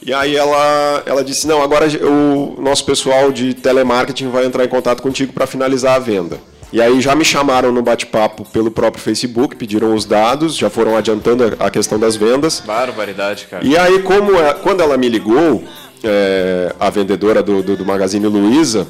[0.05, 4.69] E aí ela, ela disse, não, agora o nosso pessoal de telemarketing vai entrar em
[4.69, 6.39] contato contigo para finalizar a venda.
[6.71, 10.95] E aí já me chamaram no bate-papo pelo próprio Facebook, pediram os dados, já foram
[10.95, 12.61] adiantando a questão das vendas.
[12.65, 13.65] Barbaridade, cara.
[13.65, 15.63] E aí, como é- quando ela me ligou,
[16.03, 18.87] é, a vendedora do, do, do Magazine Luiza,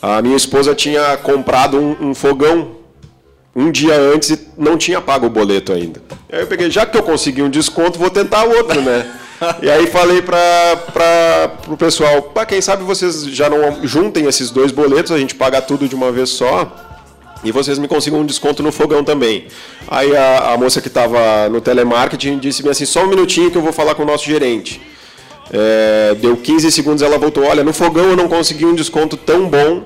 [0.00, 2.82] a minha esposa tinha comprado um, um fogão
[3.54, 6.02] um dia antes e não tinha pago o boleto ainda.
[6.30, 9.06] Aí eu peguei, já que eu consegui um desconto, vou tentar outro, né?
[9.62, 15.12] e aí falei para o pessoal, quem sabe vocês já não juntem esses dois boletos,
[15.12, 16.91] a gente paga tudo de uma vez só.
[17.44, 19.46] E vocês me consigam um desconto no fogão também.
[19.88, 23.62] Aí a, a moça que estava no telemarketing disse-me assim: só um minutinho que eu
[23.62, 24.80] vou falar com o nosso gerente.
[25.52, 29.48] É, deu 15 segundos ela voltou: olha, no fogão eu não consegui um desconto tão
[29.48, 29.84] bom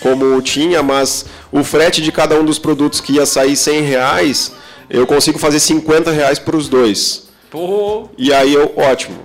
[0.00, 4.52] como tinha, mas o frete de cada um dos produtos que ia sair 100 reais,
[4.90, 7.28] eu consigo fazer 50 reais para os dois.
[7.50, 9.16] Pô, E aí eu, ótimo,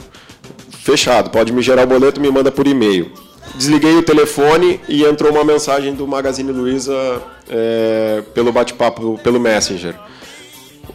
[0.84, 3.12] fechado, pode me gerar o boleto, me manda por e-mail.
[3.56, 9.96] Desliguei o telefone e entrou uma mensagem do Magazine Luiza é, pelo bate-papo, pelo Messenger.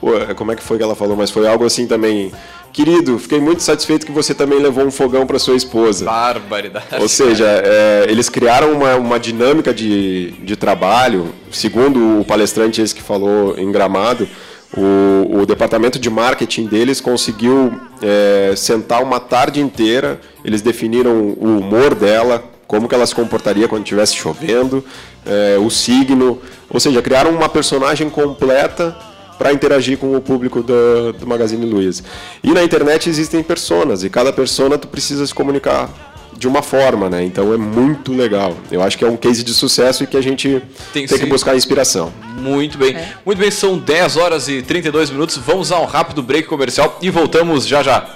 [0.03, 1.17] Ué, Como é que foi que ela falou?
[1.17, 2.33] Mas foi algo assim também.
[2.73, 6.05] Querido, fiquei muito satisfeito que você também levou um fogão para sua esposa.
[6.05, 6.87] barbaridade.
[7.01, 12.95] Ou seja, é, eles criaram uma, uma dinâmica de, de trabalho, segundo o palestrante esse
[12.95, 14.29] que falou em Gramado,
[14.75, 21.59] o, o departamento de marketing deles conseguiu é, sentar uma tarde inteira, eles definiram o
[21.59, 24.85] humor dela, como que ela se comportaria quando estivesse chovendo,
[25.25, 28.97] é, o signo, ou seja, criaram uma personagem completa
[29.39, 32.03] para interagir com o público do, do Magazine Luiza.
[32.43, 37.09] E na internet existem personas, e cada persona tu precisa se comunicar de uma forma,
[37.09, 37.25] né?
[37.25, 38.57] Então é muito legal.
[38.71, 41.27] Eu acho que é um case de sucesso e que a gente Tem tem, que
[41.27, 42.13] buscar inspiração.
[42.39, 42.97] Muito bem.
[43.25, 45.37] Muito bem, são 10 horas e 32 minutos.
[45.39, 48.07] Vamos a um rápido break comercial e voltamos já já.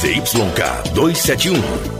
[0.00, 1.99] CYK 271,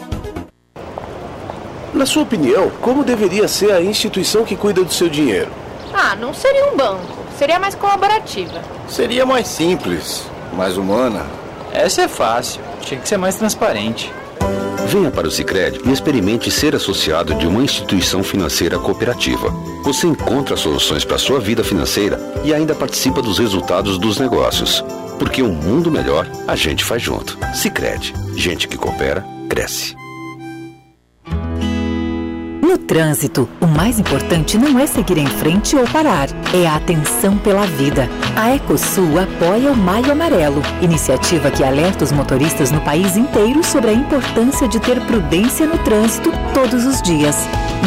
[1.93, 5.51] Na sua opinião, como deveria ser a instituição que cuida do seu dinheiro?
[5.93, 7.19] Ah, não seria um banco.
[7.37, 8.61] Seria mais colaborativa.
[8.87, 11.25] Seria mais simples, mais humana.
[11.73, 12.61] Essa é fácil.
[12.81, 14.11] Tinha que ser mais transparente.
[14.87, 19.49] Venha para o Sicredi e experimente ser associado de uma instituição financeira cooperativa.
[19.83, 24.83] Você encontra soluções para a sua vida financeira e ainda participa dos resultados dos negócios.
[25.19, 27.37] Porque um mundo melhor a gente faz junto.
[27.53, 30.00] Sicredi, gente que coopera cresce.
[32.71, 37.37] No trânsito, o mais importante não é seguir em frente ou parar, é a atenção
[37.37, 38.07] pela vida.
[38.33, 43.89] A Ecosul apoia o Maio Amarelo, iniciativa que alerta os motoristas no país inteiro sobre
[43.89, 47.35] a importância de ter prudência no trânsito todos os dias.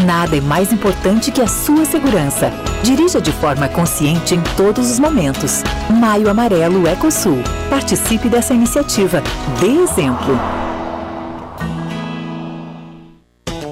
[0.05, 2.53] Nada é mais importante que a sua segurança.
[2.83, 5.63] Dirija de forma consciente em todos os momentos.
[5.89, 7.43] Maio Amarelo Ecosul.
[7.71, 9.23] Participe dessa iniciativa.
[9.59, 10.39] Dê exemplo.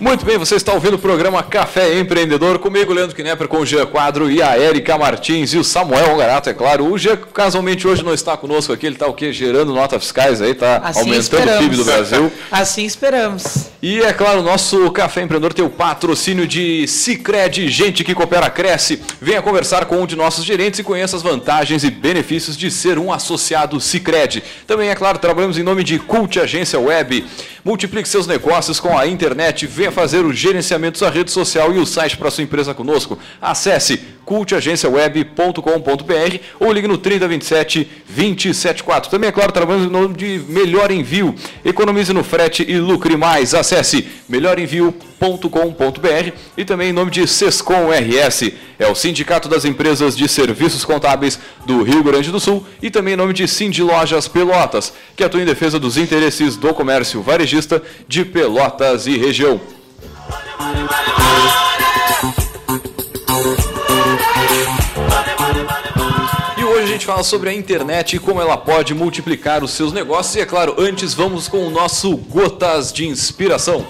[0.00, 3.86] Muito bem, você está ouvindo o programa Café Empreendedor comigo, Leandro Knepper, com o Jean
[3.86, 6.84] Quadro e a Érica Martins e o Samuel Garato, é claro.
[6.84, 9.32] O Jean, casualmente, hoje não está conosco aqui, ele está o quê?
[9.32, 11.54] Gerando notas fiscais aí, está assim aumentando esperamos.
[11.54, 12.32] o PIB do Brasil.
[12.50, 13.71] Assim esperamos.
[13.82, 18.48] E é claro, o nosso Café Empreendedor tem o patrocínio de Cicred, gente que coopera
[18.48, 19.02] cresce.
[19.20, 22.96] Venha conversar com um de nossos gerentes e conheça as vantagens e benefícios de ser
[22.96, 24.40] um associado Cicred.
[24.68, 27.26] Também, é claro, trabalhamos em nome de Cult Agência Web.
[27.64, 31.86] Multiplique seus negócios com a internet, venha fazer o gerenciamento da rede social e o
[31.86, 33.18] site para sua empresa conosco.
[33.40, 39.10] Acesse cultagenciaweb.com.br ou ligue no 3027 274.
[39.10, 41.34] Também, é claro, trabalhamos em nome de Melhor Envio.
[41.64, 43.54] Economize no frete e lucre mais.
[43.54, 48.52] Acesse melhorenvio.com.br e também em nome de Sescom RS.
[48.78, 53.14] É o Sindicato das Empresas de Serviços Contábeis do Rio Grande do Sul e também
[53.14, 57.82] em nome de Cindy Lojas Pelotas, que atua em defesa dos interesses do comércio varejista
[58.08, 59.60] de Pelotas e região.
[66.92, 70.36] Gente fala sobre a internet e como ela pode multiplicar os seus negócios.
[70.36, 73.84] E é claro, antes vamos com o nosso Gotas de Inspiração.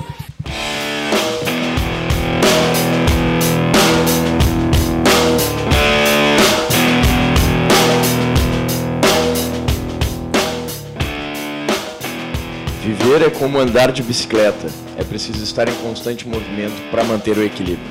[12.84, 14.68] Viver é como andar de bicicleta.
[14.96, 17.90] É preciso estar em constante movimento para manter o equilíbrio.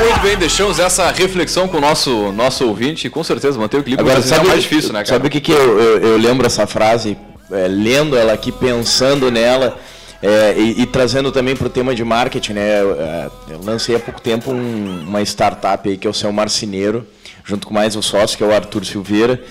[0.00, 4.04] Muito bem, deixamos essa reflexão com o nosso, nosso ouvinte com certeza manter o equilíbrio
[4.06, 5.06] Agora, Brasil é sabe, mais difícil, né, cara?
[5.06, 7.16] Sabe o que, que eu, eu, eu lembro essa frase,
[7.50, 9.78] é, lendo ela aqui, pensando nela
[10.22, 12.80] é, e, e trazendo também para o tema de marketing, né?
[12.82, 16.32] Eu, é, eu lancei há pouco tempo um- uma startup aí que é o Seu
[16.32, 17.06] Marceneiro,
[17.44, 19.42] junto com mais um sócio, que é o Arthur Silveira.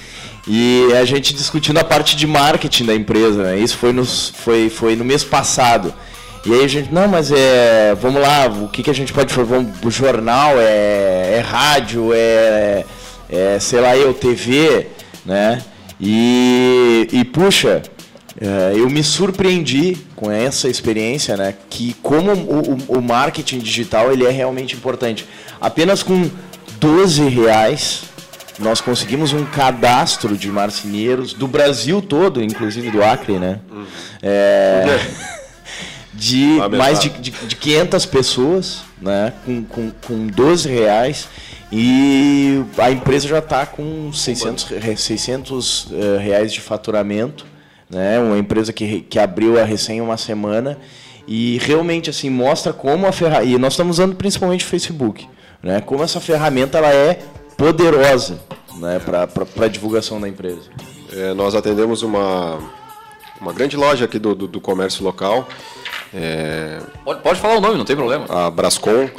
[0.47, 3.58] E a gente discutindo a parte de marketing da empresa, né?
[3.60, 5.93] Isso foi, nos, foi, foi no mês passado.
[6.45, 7.95] E aí a gente, não, mas é.
[7.95, 9.47] Vamos lá, o que, que a gente pode fazer?
[9.47, 12.84] Vamos, o jornal, é, é rádio, é,
[13.29, 14.88] é, sei lá, eu, TV,
[15.25, 15.62] né?
[16.01, 17.82] E, e puxa,
[18.41, 21.53] é, eu me surpreendi com essa experiência, né?
[21.69, 25.25] Que como o, o- o marketing digital ele é realmente importante.
[25.62, 26.29] Apenas com
[26.79, 28.03] 12 reais
[28.60, 33.60] nós conseguimos um cadastro de marceneiros do Brasil todo, inclusive do Acre, né?
[34.21, 34.99] É,
[36.13, 36.78] de Lamentável.
[36.78, 39.34] mais de, de, de 500 pessoas, né?
[39.45, 41.28] Com, com, com 12 reais.
[41.71, 47.45] E a empresa já está com 600, re- 600 eh, reais de faturamento.
[47.89, 48.19] Né?
[48.19, 50.78] Uma empresa que, que abriu a recém uma semana.
[51.28, 53.45] E realmente assim mostra como a ferramenta.
[53.45, 55.28] E nós estamos usando principalmente o Facebook.
[55.63, 55.82] Né?
[55.82, 57.19] Como essa ferramenta ela é
[57.58, 58.39] poderosa
[58.78, 58.99] né?
[58.99, 59.28] para
[59.65, 60.69] a divulgação da empresa.
[61.12, 62.60] É, nós atendemos uma,
[63.41, 65.47] uma grande loja aqui do, do, do comércio local.
[66.13, 68.26] É, Pode, pode falar o nome, não tem problema.
[68.30, 69.10] a Brascom.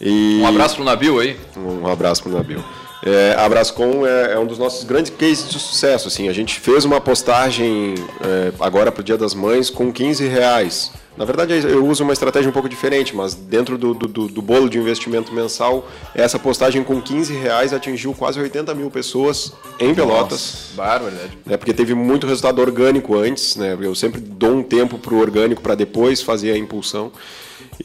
[0.00, 1.36] E Um abraço pro Nabil aí.
[1.56, 2.62] Um abraço para o Nabil.
[3.04, 6.06] É, a Brascom é, é um dos nossos grandes cases de sucesso.
[6.06, 10.26] Assim, a gente fez uma postagem é, agora para o Dia das Mães com 15
[10.28, 10.92] reais.
[11.16, 14.68] Na verdade, eu uso uma estratégia um pouco diferente, mas dentro do, do, do- bolo
[14.70, 20.70] de investimento mensal, essa postagem com 15 reais atingiu quase 80 mil pessoas em Pelotas.
[20.74, 21.36] Barbaridade.
[21.48, 23.76] É porque teve muito resultado orgânico antes, né?
[23.80, 27.12] Eu sempre dou um tempo para o orgânico para depois fazer a impulsão.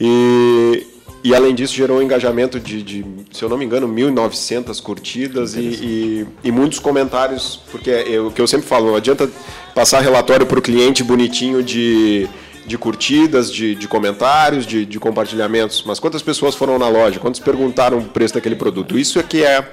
[0.00, 0.86] E,
[1.24, 5.54] e além disso gerou um engajamento de, de, se eu não me engano, 1.900 curtidas
[5.54, 9.28] e, e, e muitos comentários, porque é o que eu sempre falo, não adianta
[9.74, 12.28] passar relatório para o cliente bonitinho de,
[12.68, 17.40] de curtidas, de, de comentários, de, de compartilhamentos, mas quantas pessoas foram na loja, quantos
[17.40, 18.96] perguntaram o preço daquele produto?
[18.98, 19.64] Isso é que é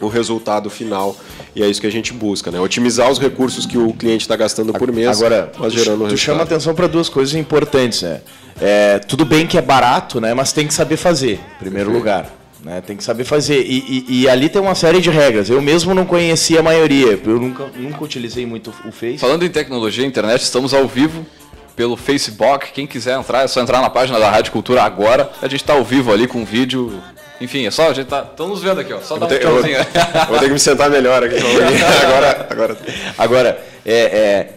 [0.00, 1.16] o resultado final
[1.54, 2.60] e é isso que a gente busca, né?
[2.60, 6.16] Otimizar os recursos que o cliente está gastando por mês, Agora, mas gerando tu resultado.
[6.18, 8.20] chama atenção para duas coisas importantes, né?
[8.60, 10.34] É, tudo bem que é barato, né?
[10.34, 12.30] Mas tem que saber fazer, em primeiro lugar.
[12.62, 12.80] Né?
[12.80, 13.60] Tem que saber fazer.
[13.64, 15.48] E, e- e ali tem uma série de regras.
[15.48, 17.18] Eu mesmo não conhecia a maioria.
[17.24, 19.18] Eu nunca, nunca utilizei muito o Face.
[19.18, 21.24] Falando em tecnologia e internet, estamos ao vivo
[21.76, 22.72] pelo Facebook.
[22.72, 25.30] Quem quiser entrar, é só entrar na página da Rádio Cultura agora.
[25.42, 27.00] A gente está ao vivo ali com vídeo.
[27.40, 28.22] Enfim, é só a gente tá.
[28.22, 29.00] Estão nos vendo aqui, ó.
[29.00, 29.62] Só dá um vou,
[30.28, 31.36] vou ter que me sentar melhor aqui.
[32.02, 32.78] agora, agora.
[33.18, 34.48] Agora, é, é,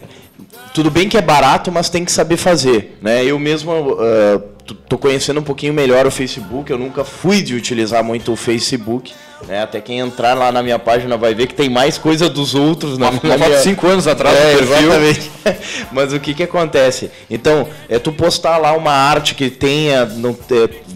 [0.74, 2.96] tudo bem que é barato, mas tem que saber fazer.
[3.02, 3.24] Né?
[3.24, 4.40] Eu mesmo ah,
[4.88, 6.70] tô- conhecendo um pouquinho melhor o Facebook.
[6.70, 9.12] Eu nunca fui de utilizar muito o Facebook.
[9.48, 9.62] Né?
[9.62, 12.98] Até quem entrar lá na minha página vai ver que tem mais coisa dos outros.
[12.98, 14.60] Na, na minha- cinco anos atrás é.
[14.60, 15.30] Exatamente.
[15.90, 17.10] Mas o que, que acontece?
[17.28, 20.36] Então, é tu postar lá uma arte que tenha não,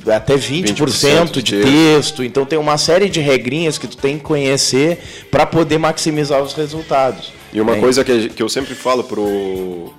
[0.06, 2.22] é, até 20%, 20% de texto.
[2.22, 4.98] Então tem uma série de regrinhas que tu tem que conhecer
[5.30, 7.32] para poder maximizar os resultados.
[7.54, 7.80] E uma Bem.
[7.80, 9.92] coisa que, que eu sempre falo pro,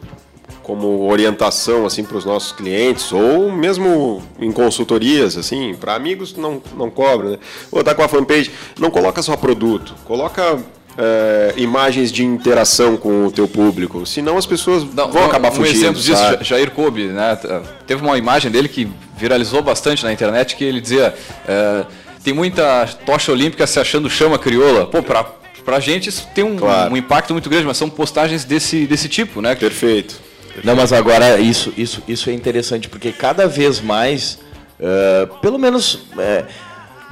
[0.61, 6.61] como orientação assim para os nossos clientes ou mesmo em consultorias assim para amigos não
[6.75, 7.37] não cobra né
[7.71, 10.59] ou tá com a fanpage não coloca só produto coloca
[10.97, 15.77] é, imagens de interação com o teu público senão as pessoas vão acabar um fugindo
[15.77, 16.43] exemplo disso, sabe?
[16.43, 17.37] Jair Kobe, né?
[17.85, 21.13] Teve uma imagem dele que viralizou bastante na internet que ele dizia:
[21.45, 21.85] é,
[22.23, 24.85] tem muita tocha olímpica se achando chama crioula.
[24.85, 25.25] Pô, pra,
[25.65, 26.93] pra gente isso tem um, Claro.
[26.93, 29.55] um impacto muito grande, mas são postagens desse, desse tipo, né?
[29.55, 30.21] Perfeito.
[30.63, 34.39] Não, mas agora isso, isso, isso é interessante, porque cada vez mais,
[34.79, 35.99] eh, pelo menos,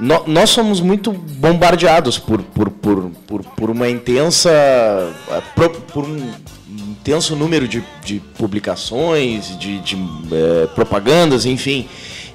[0.00, 4.50] nó- nós somos muito bombardeados por, por, por, por, por uma intensa.
[4.50, 6.30] eh, pro- por um
[6.70, 9.94] intenso número de, de publicações, de, de
[10.32, 11.86] eh, propagandas, enfim.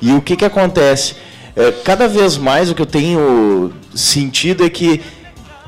[0.01, 1.15] E o que, que acontece?
[1.55, 5.01] Eh, cada vez mais o que eu tenho sentido é que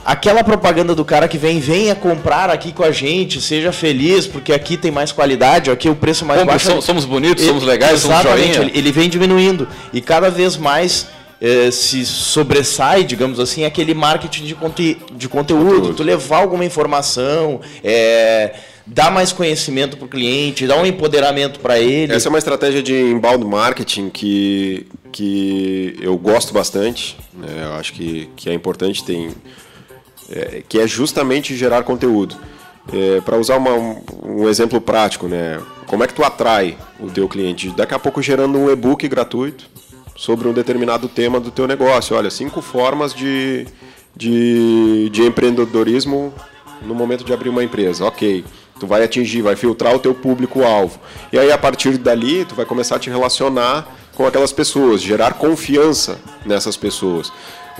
[0.05, 4.51] aquela propaganda do cara que vem, venha comprar aqui com a gente, seja feliz, porque
[4.53, 6.65] aqui tem mais qualidade, aqui o preço é mais Compre, baixo.
[6.67, 8.61] somos- somos bonitos, somos legais, somos joinha.
[8.61, 9.67] ele, ele vem diminuindo.
[9.93, 11.07] E cada vez mais
[11.39, 17.59] eh, se sobressai, digamos assim, aquele marketing de, conte de conteúdo, tu levar alguma informação,
[17.83, 18.53] eh,
[18.85, 22.13] dar mais conhecimento para o cliente, dar um empoderamento para ele.
[22.13, 27.15] Essa é uma estratégia de inbound marketing que, que eu gosto bastante.
[27.33, 27.47] né?
[27.65, 29.29] Eu acho que, que é importante, tem,
[30.29, 32.35] é, que é justamente gerar conteúdo.
[33.23, 35.61] Para usar uma- um, um exemplo prático, né?
[35.85, 37.69] como é que tu atrai o teu cliente?
[37.69, 39.65] Daqui a pouco gerando um e-book gratuito
[40.15, 42.15] sobre um determinado tema do teu negócio.
[42.15, 43.67] Olha, cinco formas de,
[44.15, 46.33] de, de empreendedorismo
[46.81, 48.05] no momento de abrir uma empresa.
[48.05, 48.43] Ok,
[48.79, 50.99] tu vai atingir, vai filtrar o teu público-alvo.
[51.31, 55.33] E aí, a partir dali, tu vai começar a te relacionar com aquelas pessoas, gerar
[55.35, 57.31] confiança nessas pessoas.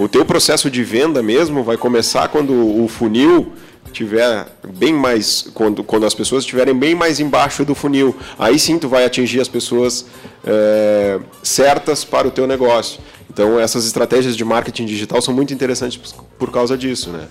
[0.04, 3.54] O teu processo de venda mesmo vai começar quando o funil
[3.94, 8.16] tiver bem mais quando, quando as pessoas estiverem bem mais embaixo do funil.
[8.40, 10.06] Aí sim tu vai atingir as pessoas
[10.44, 13.00] é, certas para o teu negócio.
[13.30, 16.00] Então essas estratégias de marketing digital são muito interessantes
[16.40, 17.28] por- causa disso né?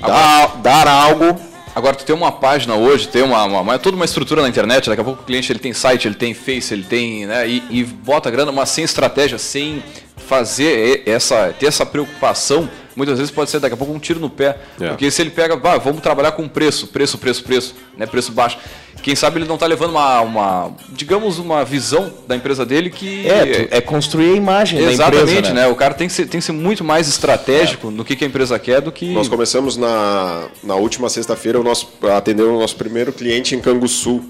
[0.00, 1.38] Dá, dar algo.
[1.74, 4.88] Agora, tu tem uma página hoje, tem uma, uma- uma- toda uma estrutura na internet,
[4.88, 7.26] daqui a pouco o cliente ele tem site, ele tem Face, ele tem.
[7.26, 9.82] Né, e, e bota grana, mas sem estratégia, sem
[10.26, 14.30] fazer essa, ter essa preocupação, muitas vezes pode ser daqui a pouco um tiro no
[14.30, 14.58] pé.
[14.80, 14.88] É.
[14.88, 18.58] Porque se ele pega, "Ah, vamos trabalhar com preço, preço, preço, preço, né, preço baixo.
[19.04, 23.28] Quem sabe ele não está levando uma, uma, digamos, uma visão da empresa dele que.
[23.28, 25.60] É, é construir a imagem da empresa, Exatamente, né?
[25.62, 25.68] né?
[25.68, 28.26] O cara tem que, ser, tem que ser muito mais estratégico no que, que a
[28.26, 29.12] empresa quer do que.
[29.12, 34.22] Nós começamos na, na última sexta-feira o nosso atendendo o nosso primeiro cliente em Canguçu.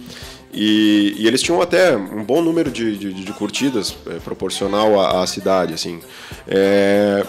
[0.54, 5.22] E, e eles tinham até um bom número de, de, de curtidas é, proporcional à,
[5.22, 6.00] à cidade, assim.
[6.46, 7.26] É,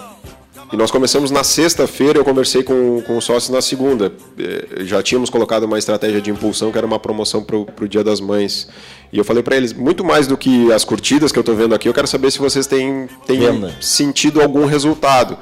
[0.71, 4.11] e nós começamos na sexta-feira, eu conversei com, com os sócios na segunda.
[4.38, 8.03] É, já tínhamos colocado uma estratégia de impulsão que era uma promoção para o Dia
[8.03, 8.67] das Mães.
[9.11, 11.73] E eu falei para eles, muito mais do que as curtidas que eu estou vendo
[11.76, 13.76] aqui, eu quero saber se vocês têm, têm Venda.
[13.80, 15.38] sentido algum resultado.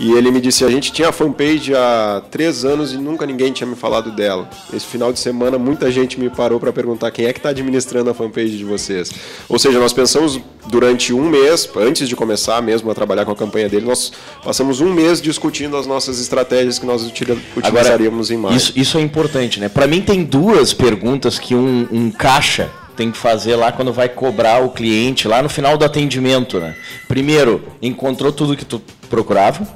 [0.00, 3.52] E ele me disse: a gente tinha a fanpage há três anos e nunca ninguém
[3.52, 4.48] tinha me falado dela.
[4.72, 8.08] Esse final de semana, muita gente me parou para perguntar quem é que está administrando
[8.08, 9.10] a fanpage de vocês.
[9.48, 13.36] Ou seja, nós pensamos durante um mês, antes de começar mesmo a trabalhar com a
[13.36, 14.12] campanha dele, nós
[14.44, 18.56] passamos um mês discutindo as nossas estratégias que nós utili- utilizaríamos em março.
[18.56, 19.68] Isso, isso é importante, né?
[19.68, 24.08] Para mim tem duas perguntas que um, um caixa tem que fazer lá quando vai
[24.08, 26.74] cobrar o cliente lá no final do atendimento, né?
[27.06, 29.66] Primeiro, encontrou tudo que tu procurava?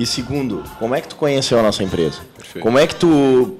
[0.00, 2.20] E segundo, como é que tu conheceu a nossa empresa?
[2.62, 3.54] Como é que tu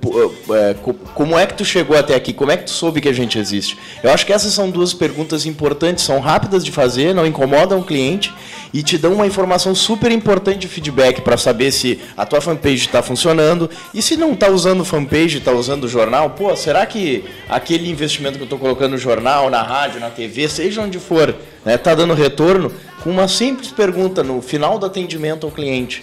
[0.55, 2.33] é, co- como é que tu chegou até aqui?
[2.33, 3.77] Como é que tu soube que a gente existe?
[4.03, 7.85] Eu acho que essas são duas perguntas importantes, são rápidas de fazer, não incomodam o
[7.85, 8.33] cliente
[8.73, 12.87] e te dão uma informação super importante de feedback para saber se a tua fanpage
[12.87, 17.23] está funcionando e se não está usando fanpage, está usando o jornal, pô, será que
[17.51, 21.35] aquele investimento que eu estou colocando no jornal, na rádio, na TV, seja onde for,
[21.67, 22.73] né, tá dando retorno?
[23.05, 26.03] Com uma simples pergunta no final do atendimento ao cliente.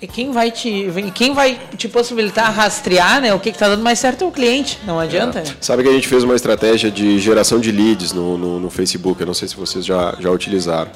[0.00, 3.98] E quem vai te, quem vai te possibilitar rastrear, né, o que está dando mais
[3.98, 5.42] certo é o cliente, não adianta.
[5.60, 9.20] Sabe que a gente fez uma estratégia de geração de leads no, no, no Facebook,
[9.20, 10.92] eu não sei se vocês já, já utilizaram.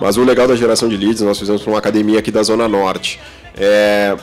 [0.00, 2.66] Mas o legal da geração de leads nós fizemos para uma academia aqui da Zona
[2.66, 3.20] Norte.
[3.54, 4.16] É,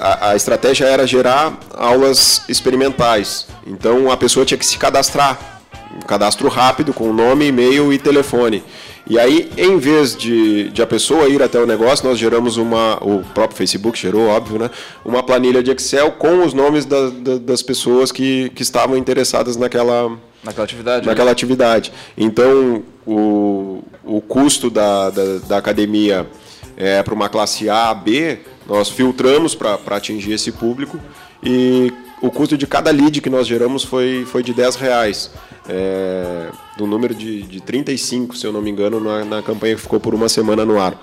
[0.00, 3.46] a, a estratégia era gerar aulas experimentais.
[3.66, 5.62] Então a pessoa tinha que se cadastrar.
[5.96, 8.62] Um cadastro rápido com nome, e-mail e telefone.
[9.06, 12.96] E aí, em vez de, de a pessoa ir até o negócio, nós geramos uma.
[13.04, 14.70] O próprio Facebook gerou, óbvio, né?
[15.04, 19.56] Uma planilha de Excel com os nomes da- da- das pessoas que, que estavam interessadas
[19.56, 20.10] naquela,
[20.42, 21.06] Naquela atividade.
[21.06, 21.32] naquela né?
[21.32, 21.92] atividade.
[22.16, 26.26] Então, o, o custo da, da, da academia
[26.74, 30.98] é, para uma classe A, B, nós filtramos para atingir esse público
[31.42, 31.92] e
[32.26, 35.30] o custo de cada lead que nós geramos foi, foi de 10 reais.
[35.68, 39.80] É, do número de, de 35, se eu não me engano, na, na campanha que
[39.80, 40.94] ficou por uma semana no ar.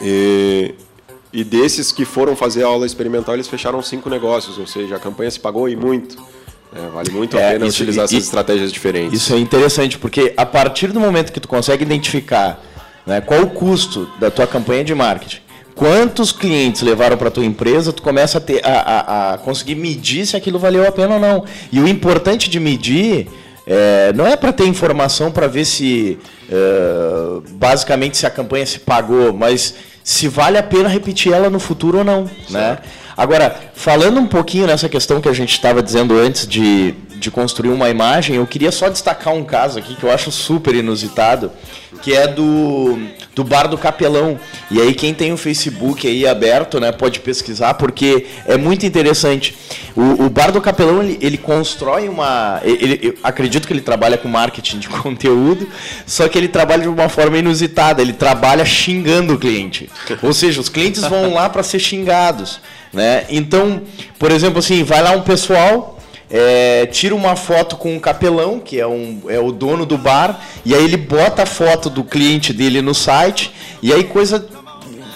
[0.00, 0.74] E,
[1.32, 4.98] e desses que foram fazer a aula experimental, eles fecharam cinco negócios, ou seja, a
[4.98, 6.16] campanha se pagou e muito.
[6.74, 9.20] É, vale muito a É, pena isso- utilizar e- essas estratégias diferentes.
[9.20, 12.62] Isso é interessante, porque a partir do momento que tu consegue identificar
[13.06, 15.40] né, qual o custo da tua campanha de marketing,
[15.80, 20.26] quantos clientes levaram para tua empresa, tu começa a, ter, a, a- a conseguir medir
[20.26, 21.42] se aquilo valeu a pena ou não.
[21.72, 23.26] E o importante de medir
[23.66, 26.18] é, não é para ter informação para ver se
[26.50, 29.74] é, basicamente se a campanha se pagou, mas
[30.04, 32.76] se vale a pena repetir ela no futuro ou não, né?
[33.16, 37.68] Agora, falando um pouquinho nessa questão que a gente estava dizendo antes de, de construir
[37.68, 41.52] uma imagem, eu queria só destacar um caso aqui que eu acho super inusitado,
[42.00, 42.98] que é do,
[43.34, 44.40] do Bar do Capelão.
[44.70, 49.54] E aí quem tem o Facebook aí aberto, né, pode pesquisar, porque é muito interessante.
[49.94, 52.58] O, o Bar do Capelão, ele, ele constrói uma...
[52.64, 55.68] Ele, acredito que ele trabalha com marketing de conteúdo,
[56.06, 59.90] só que ele trabalha de uma forma inusitada, ele trabalha xingando o cliente.
[60.22, 62.60] Ou seja, os clientes vão lá para ser xingados.
[62.94, 63.26] Né?
[63.28, 63.82] Então,
[64.18, 65.99] por exemplo, assim, vai lá um pessoal,
[66.30, 70.40] é, tira uma foto com um capelão, que é, um, é o dono do bar,
[70.64, 73.52] e aí ele bota a foto do cliente dele no site,
[73.82, 74.46] e aí coisa.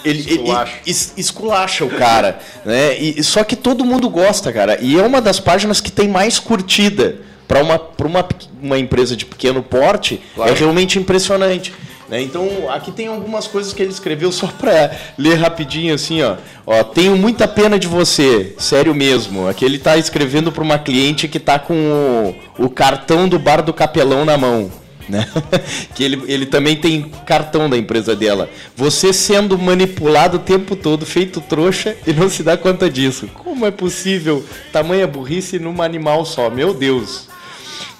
[0.05, 0.73] Ele, esculacha.
[0.73, 2.99] Ele, es- esculacha o cara, né?
[2.99, 4.79] E, só que todo mundo gosta, cara.
[4.81, 7.17] E é uma das páginas que tem mais curtida
[7.49, 8.27] para uma, pra uma,
[8.61, 10.21] uma empresa de pequeno porte.
[10.35, 10.51] Claro.
[10.51, 11.73] É realmente impressionante.
[12.09, 12.20] Né?
[12.20, 16.36] Então, aqui tem algumas coisas que ele escreveu só para ler rapidinho assim, ó.
[16.66, 16.84] ó.
[16.84, 19.48] Tenho muita pena de você, sério mesmo.
[19.48, 23.62] Aqui ele está escrevendo para uma cliente que está com o, o cartão do bar
[23.62, 24.70] do capelão na mão.
[25.09, 25.28] Né?
[25.94, 28.48] que ele, ele também tem cartão da empresa dela.
[28.76, 33.28] Você sendo manipulado o tempo todo, feito trouxa e não se dá conta disso.
[33.34, 36.48] Como é possível tamanha burrice numa animal só?
[36.50, 37.28] Meu Deus.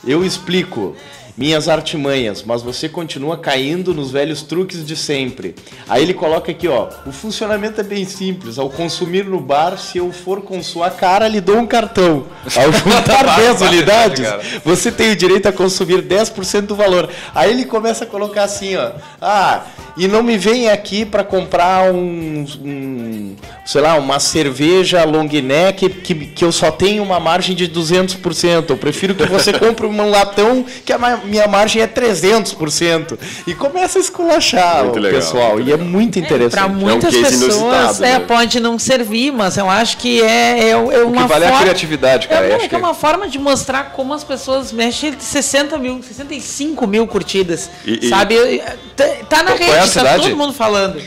[0.07, 0.95] Eu explico
[1.37, 5.55] minhas artimanhas, mas você continua caindo nos velhos truques de sempre.
[5.89, 8.59] Aí ele coloca aqui, ó, o funcionamento é bem simples.
[8.59, 12.27] Ao consumir no bar, se eu for com sua cara, lhe dou um cartão.
[12.57, 14.27] Ao juntar 10 unidades,
[14.65, 17.11] você tem o direito a consumir 10% do valor.
[17.35, 19.65] Aí ele começa a colocar assim, ó, ah,
[19.97, 25.89] e não me vem aqui para comprar um, um, sei lá, uma cerveja long neck
[25.89, 28.67] que, que eu só tenho uma margem de 200%.
[28.71, 33.19] Eu prefiro que você compre um latão que a minha margem é 300%.
[33.47, 35.61] E começa a esculachar Muito o legal, pessoal.
[35.61, 36.51] e é muito interessante.
[36.61, 41.23] Para muitas pessoas é, pode não servir, mas eu acho que é, é, é uma
[41.23, 42.47] que vale é a forma- criatividade, cara.
[42.47, 45.13] É, Eu acho é que é que- uma forma de mostrar como as pessoas mexem
[45.13, 47.71] de 60 mil, 65 mil curtidas.
[47.87, 48.63] E- e- sabe?
[48.97, 50.23] Tá, tá na Qual é a rede, tá cidade?
[50.25, 51.01] todo mundo falando.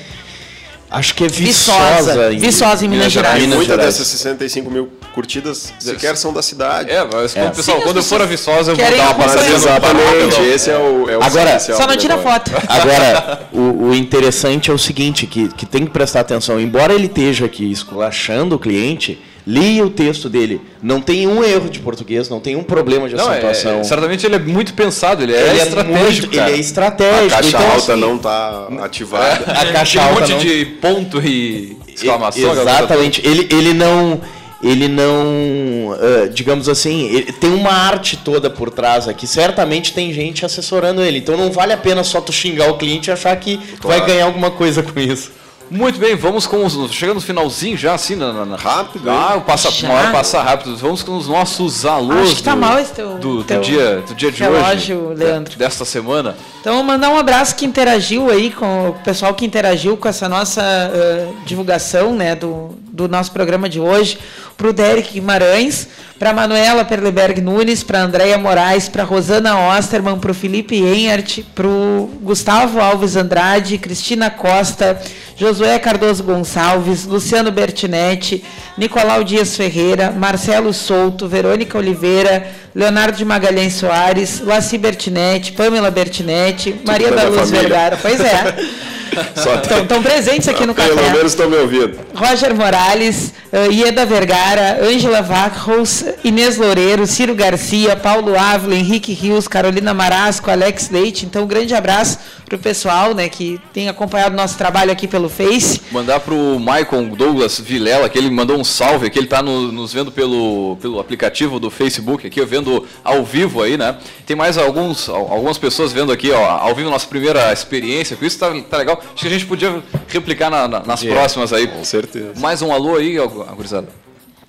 [0.98, 2.30] Acho que é Viçosa.
[2.32, 3.38] Viçosa, em Minas Gerais.
[3.38, 3.94] E Minas muitas Gerais.
[3.96, 6.90] dessas 65 mil curtidas sequer são da cidade.
[6.92, 7.50] É, mas É.
[7.50, 10.78] pessoal, Sim, quando eu for a Viçosa, eu vou dar uma no Exatamente, esse é
[10.78, 12.52] o- é o Agora, Só não tira foto.
[12.68, 16.60] Agora, o, o interessante é o seguinte, que, que tem que prestar atenção.
[16.60, 19.20] Embora ele esteja aqui esculachando o cliente,
[19.50, 20.60] leia o texto dele.
[20.84, 23.84] Não tem um erro de português, não tem um problema de Não, é- acentuação.
[23.86, 26.04] certamente ele é muito pensado, ele é Ele é estratégico.
[26.04, 26.50] muito- cara.
[26.50, 29.46] ele é estratégico, A caixa então, alta assim, não está ativada.
[29.48, 32.52] É, A caixa tem um alta monte não- de ponto e exclamação.
[32.52, 33.22] Exatamente.
[33.26, 34.20] Ele, ele não.
[34.62, 35.94] Ele não.
[35.94, 39.28] ah, digamos assim, ele tem uma arte toda por trás aqui.
[39.28, 41.20] Certamente tem gente assessorando ele.
[41.20, 44.04] Então não vale a pena só tu xingar o cliente e achar que tu vai
[44.06, 45.32] ganhar alguma coisa com isso.
[45.70, 46.92] Muito bem, vamos com os.
[46.94, 49.10] Chegando no finalzinho já, assim, na, na- na- rápido.
[49.10, 49.88] Ah, o passa, Já?
[49.90, 50.78] uma hora passa rápido.
[50.78, 53.60] Vamos com os nossos alôs Acho que tá do, mal esse teu- do, do teu
[53.60, 55.18] dia, do dia de relógio, hoje.
[55.24, 55.52] Leandro.
[55.52, 56.36] de- Desta semana.
[56.62, 60.62] Então, mandar um abraço que interagiu aí com o pessoal que interagiu com essa nossa
[60.64, 64.18] eh, divulgação né, do, do nosso programa de hoje.
[64.56, 65.88] Para o Derek Guimarães,
[66.18, 71.68] para Manuela Perleberg Nunes, para Andréia Moraes, para Rosana Osterman, para o Felipe Enhart, para
[71.68, 75.00] o Gustavo Alves Andrade, Cristina Costa,
[75.40, 78.44] Josué Cardoso Gonçalves, Luciano Bertinetti,
[78.76, 86.76] Nicolau Dias Ferreira, Marcelo Souto, Verônica Oliveira, Leonardo de Magalhães Soares, Laci Bertinetti, Pamela Bertinetti,
[86.86, 87.60] Maria da Luz família.
[87.62, 87.98] Vergara.
[88.00, 88.56] Pois é.
[89.18, 91.10] Estão estão presentes aqui no Pelo café.
[91.12, 91.98] menos estão me ouvindo.
[92.14, 99.48] Roger Morales, uh, Ieda Vergara, Ângela Vacros, Inês Loureiro, Ciro Garcia, Paulo Ávila, Henrique Rios,
[99.48, 101.26] Carolina Marasco, Alex Leite.
[101.26, 105.30] Então, um grande abraço para o pessoal né, que tem acompanhado nosso trabalho aqui pelo
[105.30, 105.82] Face.
[105.92, 109.92] Mandar pro Michael Douglas Vilela, que ele mandou um salve, que ele tá no- nos
[109.94, 112.67] vendo pelo, pelo aplicativo do Facebook, aqui eu vendo
[113.04, 113.98] ao vivo aí, né?
[114.26, 118.26] Tem mais alguns, al- algumas pessoas vendo aqui, ó, ao vivo nossa primeira experiência com
[118.26, 119.00] isso, tá, tá legal.
[119.14, 121.68] Acho que a gente podia replicar na- na- nas É, próximas aí.
[121.68, 122.34] Com certeza.
[122.38, 123.88] Mais um alô aí, ó, gurizada.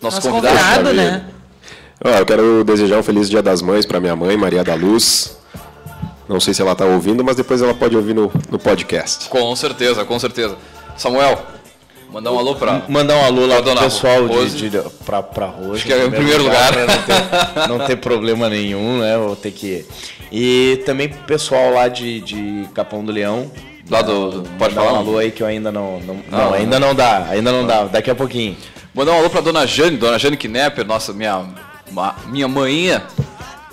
[0.01, 0.57] Nosso, Nosso convidado.
[0.59, 1.27] convidado, né?
[2.05, 5.37] Ah, eu quero desejar um feliz Dia das Mães para minha mãe, Maria da Luz.
[6.29, 9.29] Não sei se ela está ouvindo, mas depois ela pode ouvir no, no podcast.
[9.29, 10.57] Com certeza, com certeza.
[10.97, 11.41] Samuel,
[12.13, 14.57] mandar um alô para Mandar um alô lá Pra pro dona pessoal Rose.
[14.57, 15.77] de, de, pra, pra Rose.
[15.77, 16.75] Acho que é em primeiro lugar.
[16.75, 16.87] né?
[16.87, 19.17] Não ter, não ter problema nenhum, né?
[19.19, 19.85] Vou ter que.
[20.33, 23.51] E também pro pessoal lá de, de Capão do Leão.
[23.91, 24.93] Lá do- do- pode falar?
[24.93, 25.99] um alô aí que eu ainda não.
[26.01, 26.55] Não, Não, não, não.
[26.55, 27.85] ainda não dá, ainda não dá.
[27.85, 28.55] Daqui a pouquinho.
[28.95, 31.47] Mandar um alô pra dona Jane, dona Jane Knepper, nossa, minha,
[32.27, 33.03] minha manhinha.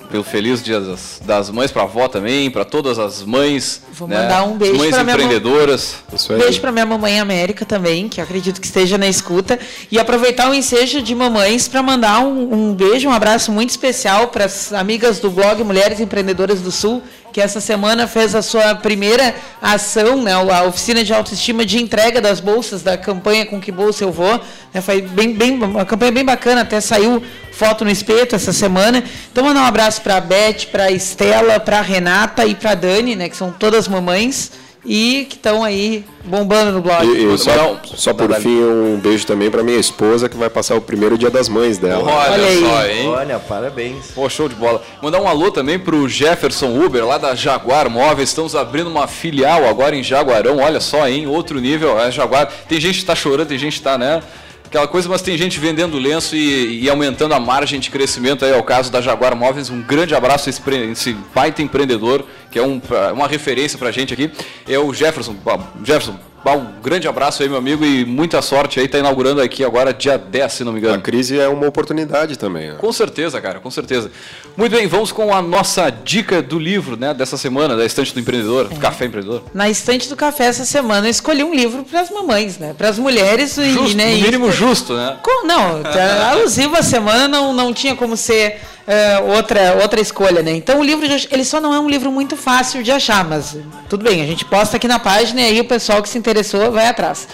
[0.10, 3.82] Pelo feliz dia das, das mães, pra avó também, pra todas as mães.
[3.94, 4.22] Vou né?
[4.22, 5.96] mandar um beijo Mães pra minha empreendedoras.
[6.30, 6.38] Aí.
[6.38, 9.60] Beijo para minha mamãe América também, que eu acredito que esteja na escuta.
[9.92, 14.28] E aproveitar o ensejo de mamães para mandar um, um beijo, um abraço muito especial
[14.30, 17.02] para as amigas do blog Mulheres Empreendedoras do Sul,
[17.36, 22.22] que essa semana fez a sua primeira ação, né, a oficina de autoestima de entrega
[22.22, 24.40] das bolsas da campanha Com Que Bolsa Eu Vou.
[24.74, 27.22] Né, foi bem, bem, uma campanha bem bacana, até saiu
[27.52, 29.04] foto no espeto essa semana.
[29.30, 32.72] Então, mandar um abraço para a Beth, para a Estela, para a Renata e para
[32.72, 34.54] a Dani, né, que são todas mamães
[34.86, 37.06] e que estão aí bombando no blog.
[37.06, 40.50] E, e só, um- só por fim, um beijo também para minha esposa, que vai
[40.50, 42.04] passar o primeiro Dia das Mães dela.
[42.04, 42.60] Olha, Olha aí.
[42.62, 43.08] só, hein?
[43.10, 44.12] Olha, parabéns.
[44.14, 44.82] Pô, show de bola.
[45.02, 48.30] Mandar um alô também pro Jefferson Uber, lá da Jaguar Móveis.
[48.30, 50.58] Estamos abrindo uma filial agora em Jaguarão.
[50.60, 51.28] Olha só, hein?
[51.28, 52.00] Outro nível.
[52.00, 52.48] É Jaguar.
[52.68, 54.22] Tem gente que tá chorando, tem gente que tá, né?
[54.66, 58.52] Aquela coisa, mas tem gente vendendo lenço e, e aumentando a margem de crescimento aí,
[58.52, 59.70] é o caso da Jaguar Móveis.
[59.70, 60.62] Um grande abraço a esse,
[60.92, 62.26] esse baita empreendedor,
[62.56, 62.80] que é um,
[63.14, 64.32] uma referência pra gente aqui.
[64.66, 65.36] É o Jefferson.
[65.84, 68.88] Jefferson, um grande abraço aí, meu amigo, e muita sorte aí.
[68.88, 71.02] Tá inaugurando aqui agora dia 10, se não me A engano.
[71.02, 72.70] crise é uma oportunidade também.
[72.70, 72.76] né?
[72.78, 74.10] Com certeza, cara, com certeza.
[74.56, 78.22] Muito bem, vamos com a nossa dica do livro, né, dessa semana, da Estante do
[78.22, 79.44] Empreendedor, Café Empreendedor.
[79.54, 82.74] Na estante do café essa semana eu escolhi um livro para as mamães, né?
[82.78, 85.18] Para as mulheres e, Justo, né, no e- mínimo justo, né?
[85.22, 90.42] Com- não, tá, alusivo à semana não, não tinha como ser é, outra, outra escolha,
[90.42, 90.52] né?
[90.52, 93.58] Então o livro ele só não é um livro muito fácil de achar, mas
[93.90, 96.72] tudo bem, a gente posta aqui na página e aí o pessoal que se interessou
[96.72, 97.28] vai atrás.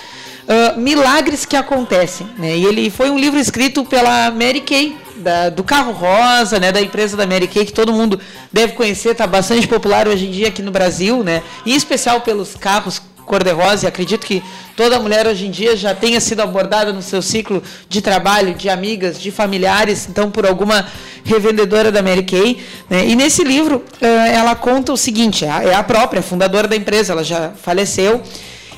[0.47, 2.55] Ah, Milagres que acontecem, né?
[2.57, 6.71] E ele foi um livro escrito pela Mary Kay, da- do carro rosa, né?
[6.71, 8.19] Da empresa da Mary Kay que todo mundo
[8.51, 11.43] deve conhecer, está bastante popular hoje em dia aqui no Brasil, né?
[11.65, 14.43] Em especial pelos carros cor-de-rosa, e acredito que
[14.75, 18.69] toda mulher hoje em dia já tenha sido abordada no seu ciclo de trabalho, de
[18.69, 20.85] amigas, de familiares, então por alguma
[21.23, 22.61] revendedora da Mary Kay.
[22.89, 23.07] né?
[23.07, 26.75] E nesse livro eh, ela conta o seguinte: é a- é a própria fundadora da
[26.75, 28.21] empresa, ela já faleceu,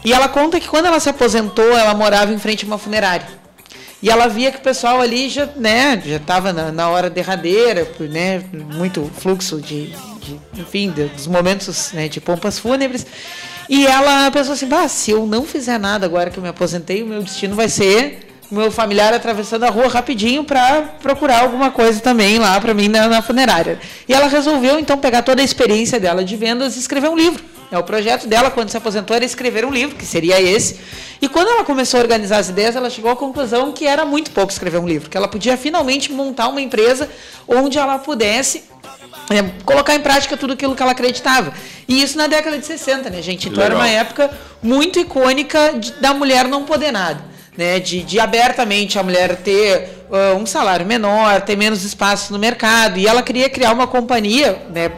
[0.05, 3.42] e ela conta que quando ela se aposentou, ela morava em frente a uma funerária.
[4.03, 7.89] E ela via que o pessoal ali já né, já estava na, na hora derradeira,
[8.01, 8.43] né,
[8.75, 9.87] muito fluxo de,
[10.19, 13.07] de enfim, de- dos momentos né, de pompas fúnebres.
[13.69, 17.01] E ela pensou assim: bah, se eu não fizer nada agora que eu me aposentei,
[17.01, 21.71] o meu destino vai ser o meu familiar atravessando a rua rapidinho para procurar alguma
[21.71, 23.79] coisa também lá para mim na, na funerária.
[24.07, 27.41] E ela resolveu então pegar toda a experiência dela de vendas e escrever um livro.
[27.73, 30.79] É, o projeto dela, quando se aposentou, era escrever um livro, que seria esse.
[31.19, 34.29] E quando ela começou a organizar as ideias, ela chegou à conclusão que era muito
[34.29, 37.09] pouco escrever um livro, que ela podia finalmente montar uma empresa
[37.47, 38.63] onde ela pudesse
[39.31, 41.51] é, colocar em prática tudo aquilo que ela acreditava.
[41.87, 43.49] E isso na década de 60, né, gente?
[43.49, 43.87] Então era Legal.
[43.89, 44.29] uma época
[44.61, 47.33] muito icônica de- da mulher não poder nada.
[47.57, 52.39] Né, de, de abertamente a mulher ter ah, um salário menor, ter menos espaço no
[52.39, 52.97] mercado.
[52.99, 54.91] E ela queria criar uma companhia, né,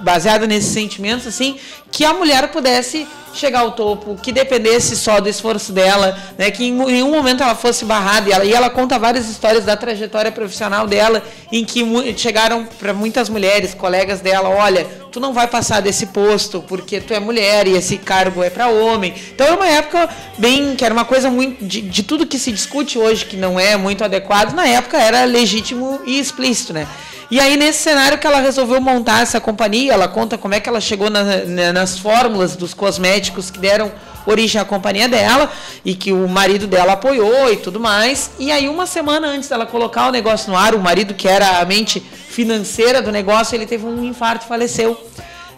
[0.00, 1.56] baseada nesses sentimentos, assim,
[1.90, 6.64] que a mulher pudesse chegar ao topo, que dependesse só do esforço dela, né, que
[6.64, 8.28] em nenhum momento ela fosse barrada.
[8.28, 11.22] E ela, e ela conta várias histórias da trajetória profissional dela,
[11.52, 11.84] em que
[12.16, 17.12] chegaram para muitas mulheres, colegas dela, olha, tu não vai passar desse posto porque tu
[17.14, 19.14] é mulher e esse cargo é para homem.
[19.34, 22.52] Então era uma época bem que era uma coisa muito de, de tudo que se
[22.52, 26.86] discute hoje que não é muito adequado, na época era legítimo e explícito, né?
[27.30, 30.66] E aí, nesse cenário que ela resolveu montar essa companhia, ela conta como é que
[30.68, 33.92] ela chegou na- na- nas fórmulas dos cosméticos que deram
[34.28, 35.50] origem à companhia dela
[35.84, 38.30] e que o marido dela apoiou e tudo mais.
[38.38, 41.60] E aí, uma semana antes dela colocar o negócio no ar, o marido, que era
[41.60, 44.96] a mente financeira do negócio, ele teve um infarto e faleceu.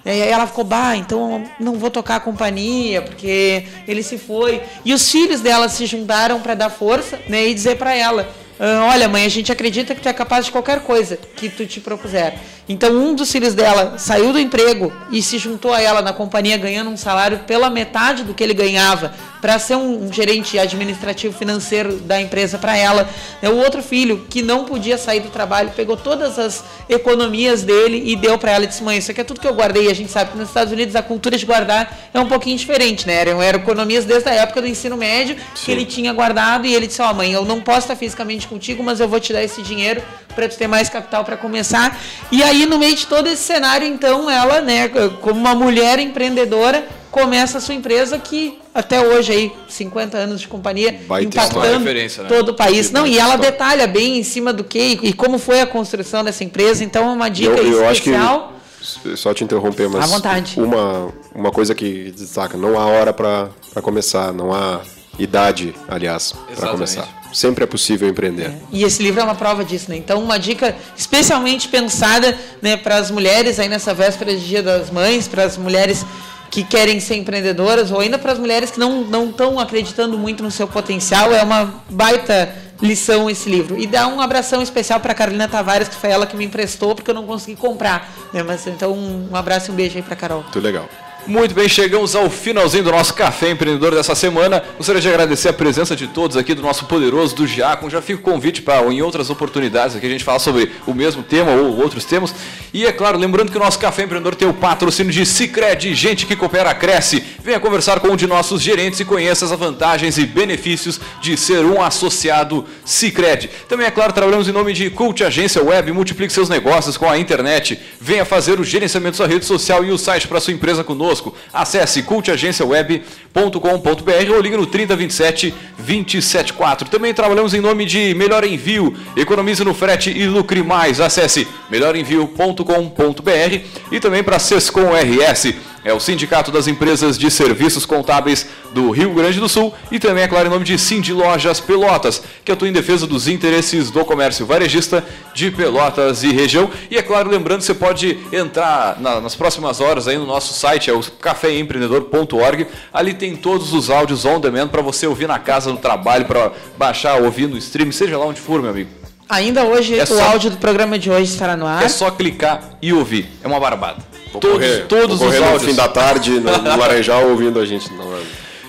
[0.05, 4.62] E aí ela ficou, bah, então não vou tocar a companhia, porque ele se foi.
[4.85, 8.39] E os filhos dela se juntaram para dar força né, e dizer para ela: "Ah,
[8.62, 11.80] Olha, mãe, a gente acredita que tu é capaz de qualquer coisa que tu te
[11.80, 12.34] propuser.
[12.68, 16.58] Então, um dos filhos dela saiu do emprego e se juntou a ela na companhia,
[16.58, 21.97] ganhando um salário pela metade do que ele ganhava para ser um gerente administrativo financeiro
[21.97, 23.09] da empresa para ela.
[23.41, 23.49] Né?
[23.49, 28.16] O outro filho, que não podia sair do trabalho, pegou todas as economias dele e
[28.16, 29.91] deu para ela e disse: Mãe, isso aqui é tudo que eu guardei.
[29.91, 33.07] A gente sabe que nos Estados Unidos a cultura de guardar é um pouquinho diferente,
[33.07, 33.14] né?
[33.14, 35.64] Eram, eram economias desde a época do ensino médio Sim.
[35.64, 38.47] que ele tinha guardado e ele disse: Ó, oh, mãe, eu não posso estar fisicamente
[38.47, 40.03] contigo, mas eu vou te dar esse dinheiro
[40.34, 41.99] para tu ter mais capital para começar.
[42.30, 44.88] E aí, no meio de todo esse cenário, então, ela, né,
[45.20, 50.49] como uma mulher empreendedora, começa a sua empresa que até hoje aí 50 anos de
[50.49, 52.09] companhia Vai impactando né?
[52.29, 52.91] todo o país.
[52.91, 56.45] Não, e ela detalha bem em cima do que e, como foi a construção dessa
[56.45, 56.85] empresa.
[56.85, 58.53] Então é uma dica eu, eu especial.
[58.81, 60.59] Acho que, só te interromper, mas à vontade.
[60.59, 63.51] uma uma coisa que destaca, não há hora para
[63.83, 64.81] começar, não há
[65.18, 67.21] idade, aliás, para começar.
[67.33, 68.47] Sempre é possível empreender.
[68.47, 68.59] É.
[68.73, 69.97] E esse livro é uma prova disso, né?
[69.97, 74.91] Então, uma dica especialmente pensada né, para as mulheres aí nessa véspera de Dia das
[74.91, 76.05] Mães, para as mulheres
[76.51, 80.51] que querem ser empreendedoras ou ainda para as mulheres que não estão acreditando muito no
[80.51, 81.32] seu potencial.
[81.32, 83.78] É uma baita lição esse livro.
[83.78, 87.11] E dá um abração especial para Carolina Tavares, que foi ela que me emprestou, porque
[87.11, 88.11] eu não consegui comprar.
[88.32, 88.42] Né?
[88.42, 90.42] Mas então um abraço e um beijo aí para Carol.
[90.42, 90.88] Muito legal.
[91.27, 94.64] Muito bem, chegamos ao finalzinho do nosso Café Empreendedor dessa semana.
[94.79, 97.47] Gostaria de agradecer a presença de todos aqui do nosso poderoso do.
[97.47, 101.23] Já fica o convite para em outras oportunidades aqui a gente falar sobre o mesmo
[101.23, 102.35] tema ou outros temas.
[102.73, 106.25] E é claro, lembrando que o nosso Café Empreendedor tem o patrocínio de Cicred, gente
[106.25, 107.23] que coopera cresce.
[107.45, 111.64] Venha conversar com um de nossos gerentes e conheça as vantagens e benefícios de ser
[111.64, 113.51] um associado Cicred.
[113.68, 117.18] Também é claro, trabalhamos em nome de Cult Agência Web, multiplique seus negócios com a
[117.18, 117.79] internet.
[118.01, 121.09] Venha fazer o gerenciamento da sua rede social e o site para sua empresa conosco
[121.11, 121.34] conosco.
[121.52, 126.88] Acesse cultagenciaweb.com.br ou ligue no 3027 274.
[126.88, 128.94] Também trabalhamos em nome de Melhor Envio.
[129.16, 131.00] Economize no frete e lucre mais.
[131.00, 135.54] Acesse melhorenvio.com.br e também para Sescom RS
[135.85, 140.24] é o Sindicato das Empresas de Serviços Contábeis do Rio Grande do Sul e também,
[140.24, 144.05] é claro, em nome de Cindy Lojas Pelotas, que atua em defesa dos interesses do
[144.05, 145.05] comércio varejista
[145.35, 146.70] de Pelotas e região.
[146.91, 150.91] E é claro, lembrando, você pode entrar na, nas próximas horas aí no nosso site,
[150.91, 152.66] é o caféempreendedor.org.
[152.93, 156.53] Ali tem todos os áudios on demand para você ouvir na casa, no trabalho, para
[156.76, 158.91] baixar, ouvir no stream, seja lá onde for, meu amigo.
[159.28, 160.22] Ainda hoje, é o só...
[160.33, 161.85] áudio do programa de hoje estará no ar.
[161.85, 163.28] É só clicar e ouvir.
[163.45, 164.03] É uma barbada.
[164.33, 165.62] Vou todos correr, todos vou os áudios.
[165.62, 167.93] no fim da tarde, no, no Laranjal, ouvindo a gente.
[167.93, 168.11] Não,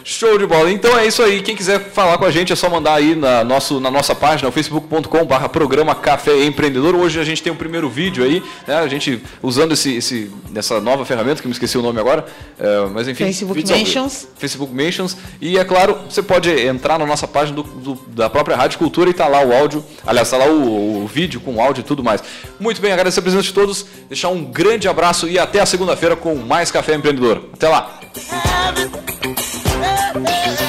[0.04, 0.72] Show de bola.
[0.72, 1.42] Então é isso aí.
[1.42, 4.52] Quem quiser falar com a gente é só mandar aí na, nosso, na nossa página,
[4.52, 6.96] facebook.com/barra programa Café Empreendedor.
[6.96, 8.76] Hoje a gente tem um primeiro vídeo aí, né?
[8.76, 12.26] A gente usando esse, esse, essa nova ferramenta, que me esqueci o nome agora.
[12.60, 13.26] É, mas enfim.
[13.26, 14.28] Facebook Mentions.
[14.38, 15.18] Facebook Mentions.
[15.40, 19.10] E é claro, você pode entrar na nossa página do, do, da própria Rádio Cultura
[19.10, 19.84] e tá lá o áudio.
[20.06, 22.24] Aliás, tá lá o, o vídeo com áudio e tudo mais.
[22.60, 23.86] Muito bem, agradecer a presença de todos.
[24.08, 27.50] Deixar um grande abraço e até a segunda-feira com mais Café Empreendedor.
[27.54, 28.00] Até lá!
[30.14, 30.61] Yeah.